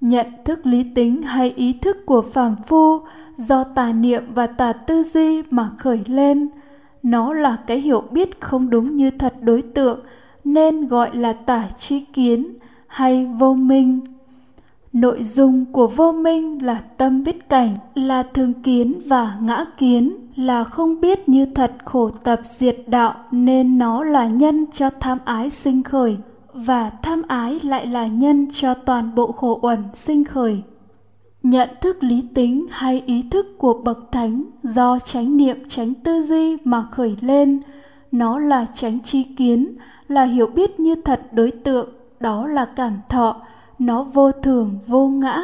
Nhận 0.00 0.26
thức 0.44 0.66
lý 0.66 0.84
tính 0.94 1.22
hay 1.22 1.50
ý 1.50 1.72
thức 1.72 1.96
của 2.06 2.22
phàm 2.22 2.56
phu 2.66 2.98
do 3.36 3.64
tà 3.64 3.92
niệm 3.92 4.22
và 4.34 4.46
tà 4.46 4.72
tư 4.72 5.02
duy 5.02 5.42
mà 5.50 5.70
khởi 5.78 6.00
lên. 6.06 6.48
Nó 7.02 7.34
là 7.34 7.56
cái 7.66 7.80
hiểu 7.80 8.02
biết 8.10 8.40
không 8.40 8.70
đúng 8.70 8.96
như 8.96 9.10
thật 9.10 9.34
đối 9.40 9.62
tượng, 9.62 10.00
nên 10.44 10.86
gọi 10.86 11.16
là 11.16 11.32
tả 11.32 11.68
tri 11.76 12.00
kiến 12.00 12.46
hay 12.86 13.26
vô 13.38 13.54
minh 13.54 14.00
nội 14.96 15.22
dung 15.22 15.64
của 15.72 15.86
vô 15.86 16.12
minh 16.12 16.64
là 16.64 16.82
tâm 16.96 17.24
biết 17.24 17.48
cảnh, 17.48 17.76
là 17.94 18.22
thường 18.22 18.54
kiến 18.62 19.00
và 19.06 19.36
ngã 19.40 19.64
kiến, 19.78 20.16
là 20.36 20.64
không 20.64 21.00
biết 21.00 21.28
như 21.28 21.46
thật 21.54 21.72
khổ 21.84 22.10
tập 22.10 22.40
diệt 22.44 22.76
đạo 22.86 23.14
nên 23.30 23.78
nó 23.78 24.04
là 24.04 24.26
nhân 24.26 24.66
cho 24.72 24.90
tham 25.00 25.18
ái 25.24 25.50
sinh 25.50 25.82
khởi, 25.82 26.16
và 26.52 26.90
tham 27.02 27.22
ái 27.28 27.60
lại 27.62 27.86
là 27.86 28.06
nhân 28.06 28.46
cho 28.52 28.74
toàn 28.74 29.14
bộ 29.14 29.32
khổ 29.32 29.58
uẩn 29.62 29.78
sinh 29.94 30.24
khởi. 30.24 30.62
Nhận 31.42 31.68
thức 31.80 32.02
lý 32.02 32.24
tính 32.34 32.66
hay 32.70 33.02
ý 33.06 33.22
thức 33.30 33.46
của 33.58 33.80
bậc 33.84 34.12
thánh 34.12 34.44
do 34.62 34.98
chánh 34.98 35.36
niệm, 35.36 35.68
chánh 35.68 35.94
tư 35.94 36.22
duy 36.22 36.56
mà 36.64 36.84
khởi 36.90 37.16
lên, 37.20 37.60
nó 38.12 38.38
là 38.38 38.66
chánh 38.74 39.00
tri 39.00 39.22
kiến, 39.22 39.76
là 40.08 40.24
hiểu 40.24 40.46
biết 40.46 40.80
như 40.80 40.94
thật 40.94 41.20
đối 41.32 41.50
tượng, 41.50 41.88
đó 42.20 42.46
là 42.46 42.64
cảm 42.64 42.92
thọ 43.08 43.36
nó 43.78 44.02
vô 44.02 44.32
thường, 44.32 44.78
vô 44.86 45.06
ngã. 45.08 45.42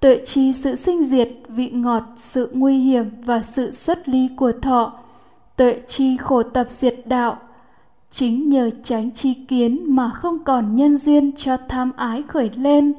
Tuệ 0.00 0.20
chi 0.24 0.52
sự 0.52 0.74
sinh 0.74 1.04
diệt, 1.04 1.28
vị 1.48 1.70
ngọt, 1.70 2.02
sự 2.16 2.50
nguy 2.54 2.78
hiểm 2.78 3.10
và 3.24 3.42
sự 3.42 3.72
xuất 3.72 4.08
ly 4.08 4.28
của 4.36 4.52
thọ. 4.62 4.92
Tuệ 5.56 5.80
chi 5.86 6.16
khổ 6.16 6.42
tập 6.42 6.66
diệt 6.70 6.94
đạo. 7.04 7.36
Chính 8.10 8.48
nhờ 8.48 8.70
tránh 8.82 9.10
chi 9.10 9.34
kiến 9.34 9.84
mà 9.86 10.10
không 10.10 10.38
còn 10.44 10.76
nhân 10.76 10.98
duyên 10.98 11.32
cho 11.36 11.56
tham 11.68 11.92
ái 11.96 12.22
khởi 12.22 12.50
lên. 12.56 12.92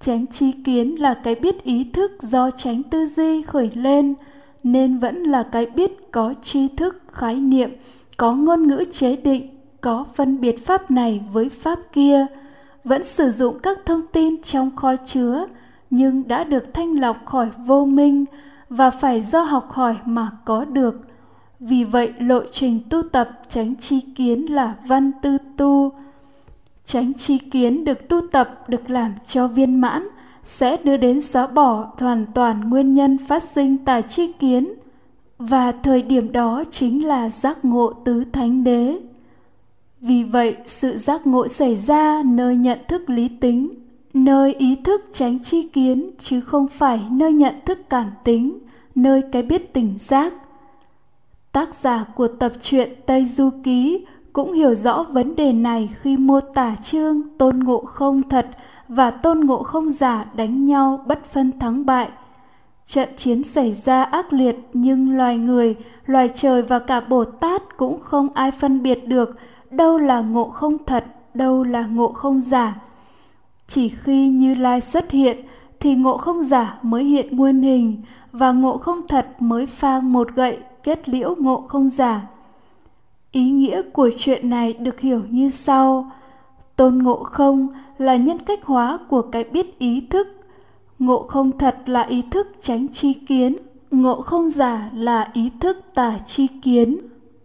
Tránh 0.00 0.26
chi 0.26 0.52
kiến 0.52 1.00
là 1.00 1.14
cái 1.14 1.34
biết 1.34 1.64
ý 1.64 1.84
thức 1.84 2.12
do 2.20 2.50
tránh 2.50 2.82
tư 2.82 3.06
duy 3.06 3.42
khởi 3.42 3.70
lên, 3.74 4.14
nên 4.62 4.98
vẫn 4.98 5.22
là 5.22 5.42
cái 5.42 5.66
biết 5.66 6.12
có 6.12 6.34
tri 6.42 6.68
thức, 6.68 7.02
khái 7.12 7.34
niệm, 7.34 7.70
có 8.16 8.32
ngôn 8.34 8.68
ngữ 8.68 8.84
chế 8.92 9.16
định, 9.16 9.48
có 9.80 10.04
phân 10.14 10.40
biệt 10.40 10.66
pháp 10.66 10.90
này 10.90 11.20
với 11.32 11.48
pháp 11.48 11.78
kia 11.92 12.26
vẫn 12.88 13.04
sử 13.04 13.30
dụng 13.30 13.58
các 13.62 13.78
thông 13.86 14.02
tin 14.12 14.42
trong 14.42 14.76
kho 14.76 14.96
chứa, 14.96 15.46
nhưng 15.90 16.28
đã 16.28 16.44
được 16.44 16.74
thanh 16.74 17.00
lọc 17.00 17.16
khỏi 17.24 17.48
vô 17.66 17.84
minh 17.84 18.24
và 18.68 18.90
phải 18.90 19.20
do 19.20 19.42
học 19.42 19.70
hỏi 19.70 19.96
mà 20.04 20.30
có 20.44 20.64
được. 20.64 21.00
Vì 21.60 21.84
vậy, 21.84 22.12
lộ 22.18 22.40
trình 22.52 22.80
tu 22.90 23.02
tập 23.02 23.30
tránh 23.48 23.74
chi 23.76 24.00
kiến 24.00 24.52
là 24.52 24.74
văn 24.86 25.12
tư 25.22 25.38
tu. 25.56 25.92
Tránh 26.84 27.14
chi 27.14 27.38
kiến 27.38 27.84
được 27.84 28.08
tu 28.08 28.20
tập, 28.32 28.68
được 28.68 28.90
làm 28.90 29.14
cho 29.26 29.48
viên 29.48 29.80
mãn, 29.80 30.08
sẽ 30.44 30.76
đưa 30.76 30.96
đến 30.96 31.20
xóa 31.20 31.46
bỏ 31.46 31.92
hoàn 31.98 32.26
toàn 32.34 32.70
nguyên 32.70 32.92
nhân 32.92 33.18
phát 33.28 33.42
sinh 33.42 33.78
tài 33.84 34.02
chi 34.02 34.32
kiến. 34.32 34.74
Và 35.38 35.72
thời 35.72 36.02
điểm 36.02 36.32
đó 36.32 36.64
chính 36.70 37.06
là 37.06 37.30
giác 37.30 37.64
ngộ 37.64 37.92
tứ 37.92 38.24
thánh 38.32 38.64
đế 38.64 38.98
vì 40.00 40.22
vậy, 40.22 40.56
sự 40.64 40.96
giác 40.96 41.26
ngộ 41.26 41.48
xảy 41.48 41.76
ra 41.76 42.22
nơi 42.24 42.56
nhận 42.56 42.78
thức 42.88 43.10
lý 43.10 43.28
tính, 43.28 43.70
nơi 44.14 44.54
ý 44.54 44.76
thức 44.84 45.04
tránh 45.12 45.38
chi 45.38 45.68
kiến, 45.68 46.10
chứ 46.18 46.40
không 46.40 46.68
phải 46.68 47.00
nơi 47.10 47.32
nhận 47.32 47.54
thức 47.66 47.78
cảm 47.90 48.10
tính, 48.24 48.58
nơi 48.94 49.22
cái 49.32 49.42
biết 49.42 49.72
tỉnh 49.72 49.94
giác. 49.98 50.34
Tác 51.52 51.74
giả 51.74 52.04
của 52.14 52.28
tập 52.28 52.52
truyện 52.60 52.92
tây 53.06 53.24
du 53.24 53.50
ký 53.64 54.06
cũng 54.32 54.52
hiểu 54.52 54.74
rõ 54.74 55.02
vấn 55.02 55.36
đề 55.36 55.52
này 55.52 55.88
khi 56.00 56.16
mô 56.16 56.40
tả 56.40 56.76
chương 56.82 57.22
tôn 57.38 57.58
ngộ 57.58 57.84
không 57.84 58.22
thật 58.22 58.46
và 58.88 59.10
tôn 59.10 59.40
ngộ 59.40 59.62
không 59.62 59.90
giả 59.90 60.24
đánh 60.34 60.64
nhau 60.64 61.04
bất 61.06 61.24
phân 61.24 61.58
thắng 61.58 61.86
bại. 61.86 62.08
Trận 62.84 63.08
chiến 63.16 63.44
xảy 63.44 63.72
ra 63.72 64.02
ác 64.02 64.32
liệt 64.32 64.56
nhưng 64.72 65.16
loài 65.16 65.36
người, 65.36 65.76
loài 66.06 66.30
trời 66.34 66.62
và 66.62 66.78
cả 66.78 67.00
bồ 67.00 67.24
tát 67.24 67.76
cũng 67.76 68.00
không 68.00 68.28
ai 68.34 68.50
phân 68.50 68.82
biệt 68.82 69.08
được 69.08 69.38
đâu 69.70 69.98
là 69.98 70.20
ngộ 70.20 70.48
không 70.48 70.84
thật, 70.86 71.04
đâu 71.34 71.64
là 71.64 71.86
ngộ 71.86 72.12
không 72.12 72.40
giả. 72.40 72.80
Chỉ 73.66 73.88
khi 73.88 74.28
như 74.28 74.54
lai 74.54 74.80
xuất 74.80 75.10
hiện, 75.10 75.46
thì 75.80 75.94
ngộ 75.94 76.16
không 76.16 76.42
giả 76.42 76.78
mới 76.82 77.04
hiện 77.04 77.36
nguyên 77.36 77.62
hình, 77.62 78.02
và 78.32 78.52
ngộ 78.52 78.78
không 78.78 79.06
thật 79.08 79.26
mới 79.38 79.66
phang 79.66 80.12
một 80.12 80.28
gậy 80.34 80.58
kết 80.82 81.08
liễu 81.08 81.34
ngộ 81.38 81.60
không 81.60 81.88
giả. 81.88 82.26
Ý 83.30 83.50
nghĩa 83.50 83.82
của 83.82 84.10
chuyện 84.18 84.50
này 84.50 84.72
được 84.72 85.00
hiểu 85.00 85.22
như 85.30 85.48
sau. 85.48 86.10
Tôn 86.76 86.98
ngộ 86.98 87.22
không 87.22 87.68
là 87.98 88.16
nhân 88.16 88.38
cách 88.38 88.64
hóa 88.64 88.98
của 89.08 89.22
cái 89.22 89.44
biết 89.44 89.78
ý 89.78 90.00
thức. 90.00 90.28
Ngộ 90.98 91.22
không 91.22 91.58
thật 91.58 91.78
là 91.86 92.02
ý 92.02 92.22
thức 92.30 92.46
tránh 92.60 92.88
chi 92.88 93.12
kiến, 93.12 93.56
ngộ 93.90 94.20
không 94.20 94.48
giả 94.48 94.90
là 94.94 95.30
ý 95.32 95.50
thức 95.60 95.76
tả 95.94 96.18
chi 96.18 96.46
kiến 96.62 96.98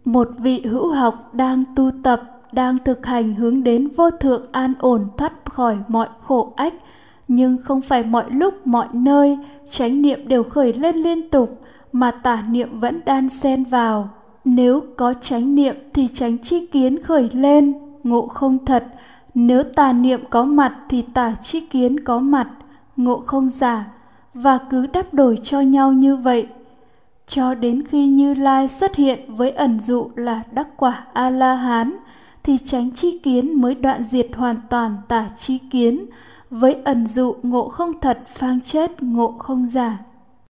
một 0.04 0.28
vị 0.38 0.62
hữu 0.64 0.92
học 0.92 1.34
đang 1.34 1.62
tu 1.76 1.90
tập, 2.02 2.22
đang 2.52 2.78
thực 2.84 3.06
hành 3.06 3.34
hướng 3.34 3.64
đến 3.64 3.88
vô 3.96 4.10
thượng 4.10 4.46
an 4.52 4.72
ổn 4.78 5.08
thoát 5.16 5.32
khỏi 5.44 5.78
mọi 5.88 6.08
khổ 6.20 6.52
ách. 6.56 6.74
Nhưng 7.28 7.58
không 7.64 7.82
phải 7.82 8.04
mọi 8.04 8.30
lúc, 8.30 8.66
mọi 8.66 8.86
nơi, 8.92 9.38
chánh 9.70 10.02
niệm 10.02 10.28
đều 10.28 10.42
khởi 10.42 10.72
lên 10.72 10.96
liên 10.96 11.30
tục, 11.30 11.60
mà 11.92 12.10
tả 12.10 12.44
niệm 12.48 12.80
vẫn 12.80 13.00
đan 13.06 13.28
xen 13.28 13.64
vào. 13.64 14.08
Nếu 14.44 14.80
có 14.96 15.14
chánh 15.14 15.54
niệm 15.54 15.74
thì 15.94 16.08
tránh 16.14 16.38
chi 16.38 16.66
kiến 16.66 17.02
khởi 17.02 17.30
lên, 17.32 17.74
ngộ 18.04 18.26
không 18.26 18.64
thật. 18.64 18.86
Nếu 19.34 19.62
tà 19.62 19.92
niệm 19.92 20.20
có 20.30 20.44
mặt 20.44 20.76
thì 20.88 21.02
tà 21.02 21.34
chi 21.40 21.60
kiến 21.60 22.00
có 22.00 22.18
mặt, 22.18 22.48
ngộ 22.96 23.20
không 23.26 23.48
giả. 23.48 23.86
Và 24.34 24.58
cứ 24.70 24.86
đắp 24.86 25.14
đổi 25.14 25.38
cho 25.42 25.60
nhau 25.60 25.92
như 25.92 26.16
vậy 26.16 26.46
cho 27.26 27.54
đến 27.54 27.86
khi 27.86 28.06
như 28.06 28.34
lai 28.34 28.68
xuất 28.68 28.96
hiện 28.96 29.36
với 29.36 29.50
ẩn 29.50 29.80
dụ 29.80 30.10
là 30.16 30.42
đắc 30.52 30.68
quả 30.76 31.06
a 31.12 31.30
la 31.30 31.54
hán 31.54 31.96
thì 32.44 32.58
tránh 32.58 32.90
chi 32.90 33.18
kiến 33.18 33.60
mới 33.60 33.74
đoạn 33.74 34.04
diệt 34.04 34.26
hoàn 34.36 34.60
toàn 34.70 34.96
tà 35.08 35.28
chi 35.36 35.58
kiến. 35.70 36.06
Với 36.50 36.74
ẩn 36.84 37.06
dụ 37.06 37.36
ngộ 37.42 37.68
không 37.68 38.00
thật, 38.00 38.18
phang 38.26 38.60
chết 38.60 39.02
ngộ 39.02 39.32
không 39.38 39.66
giả. 39.66 39.98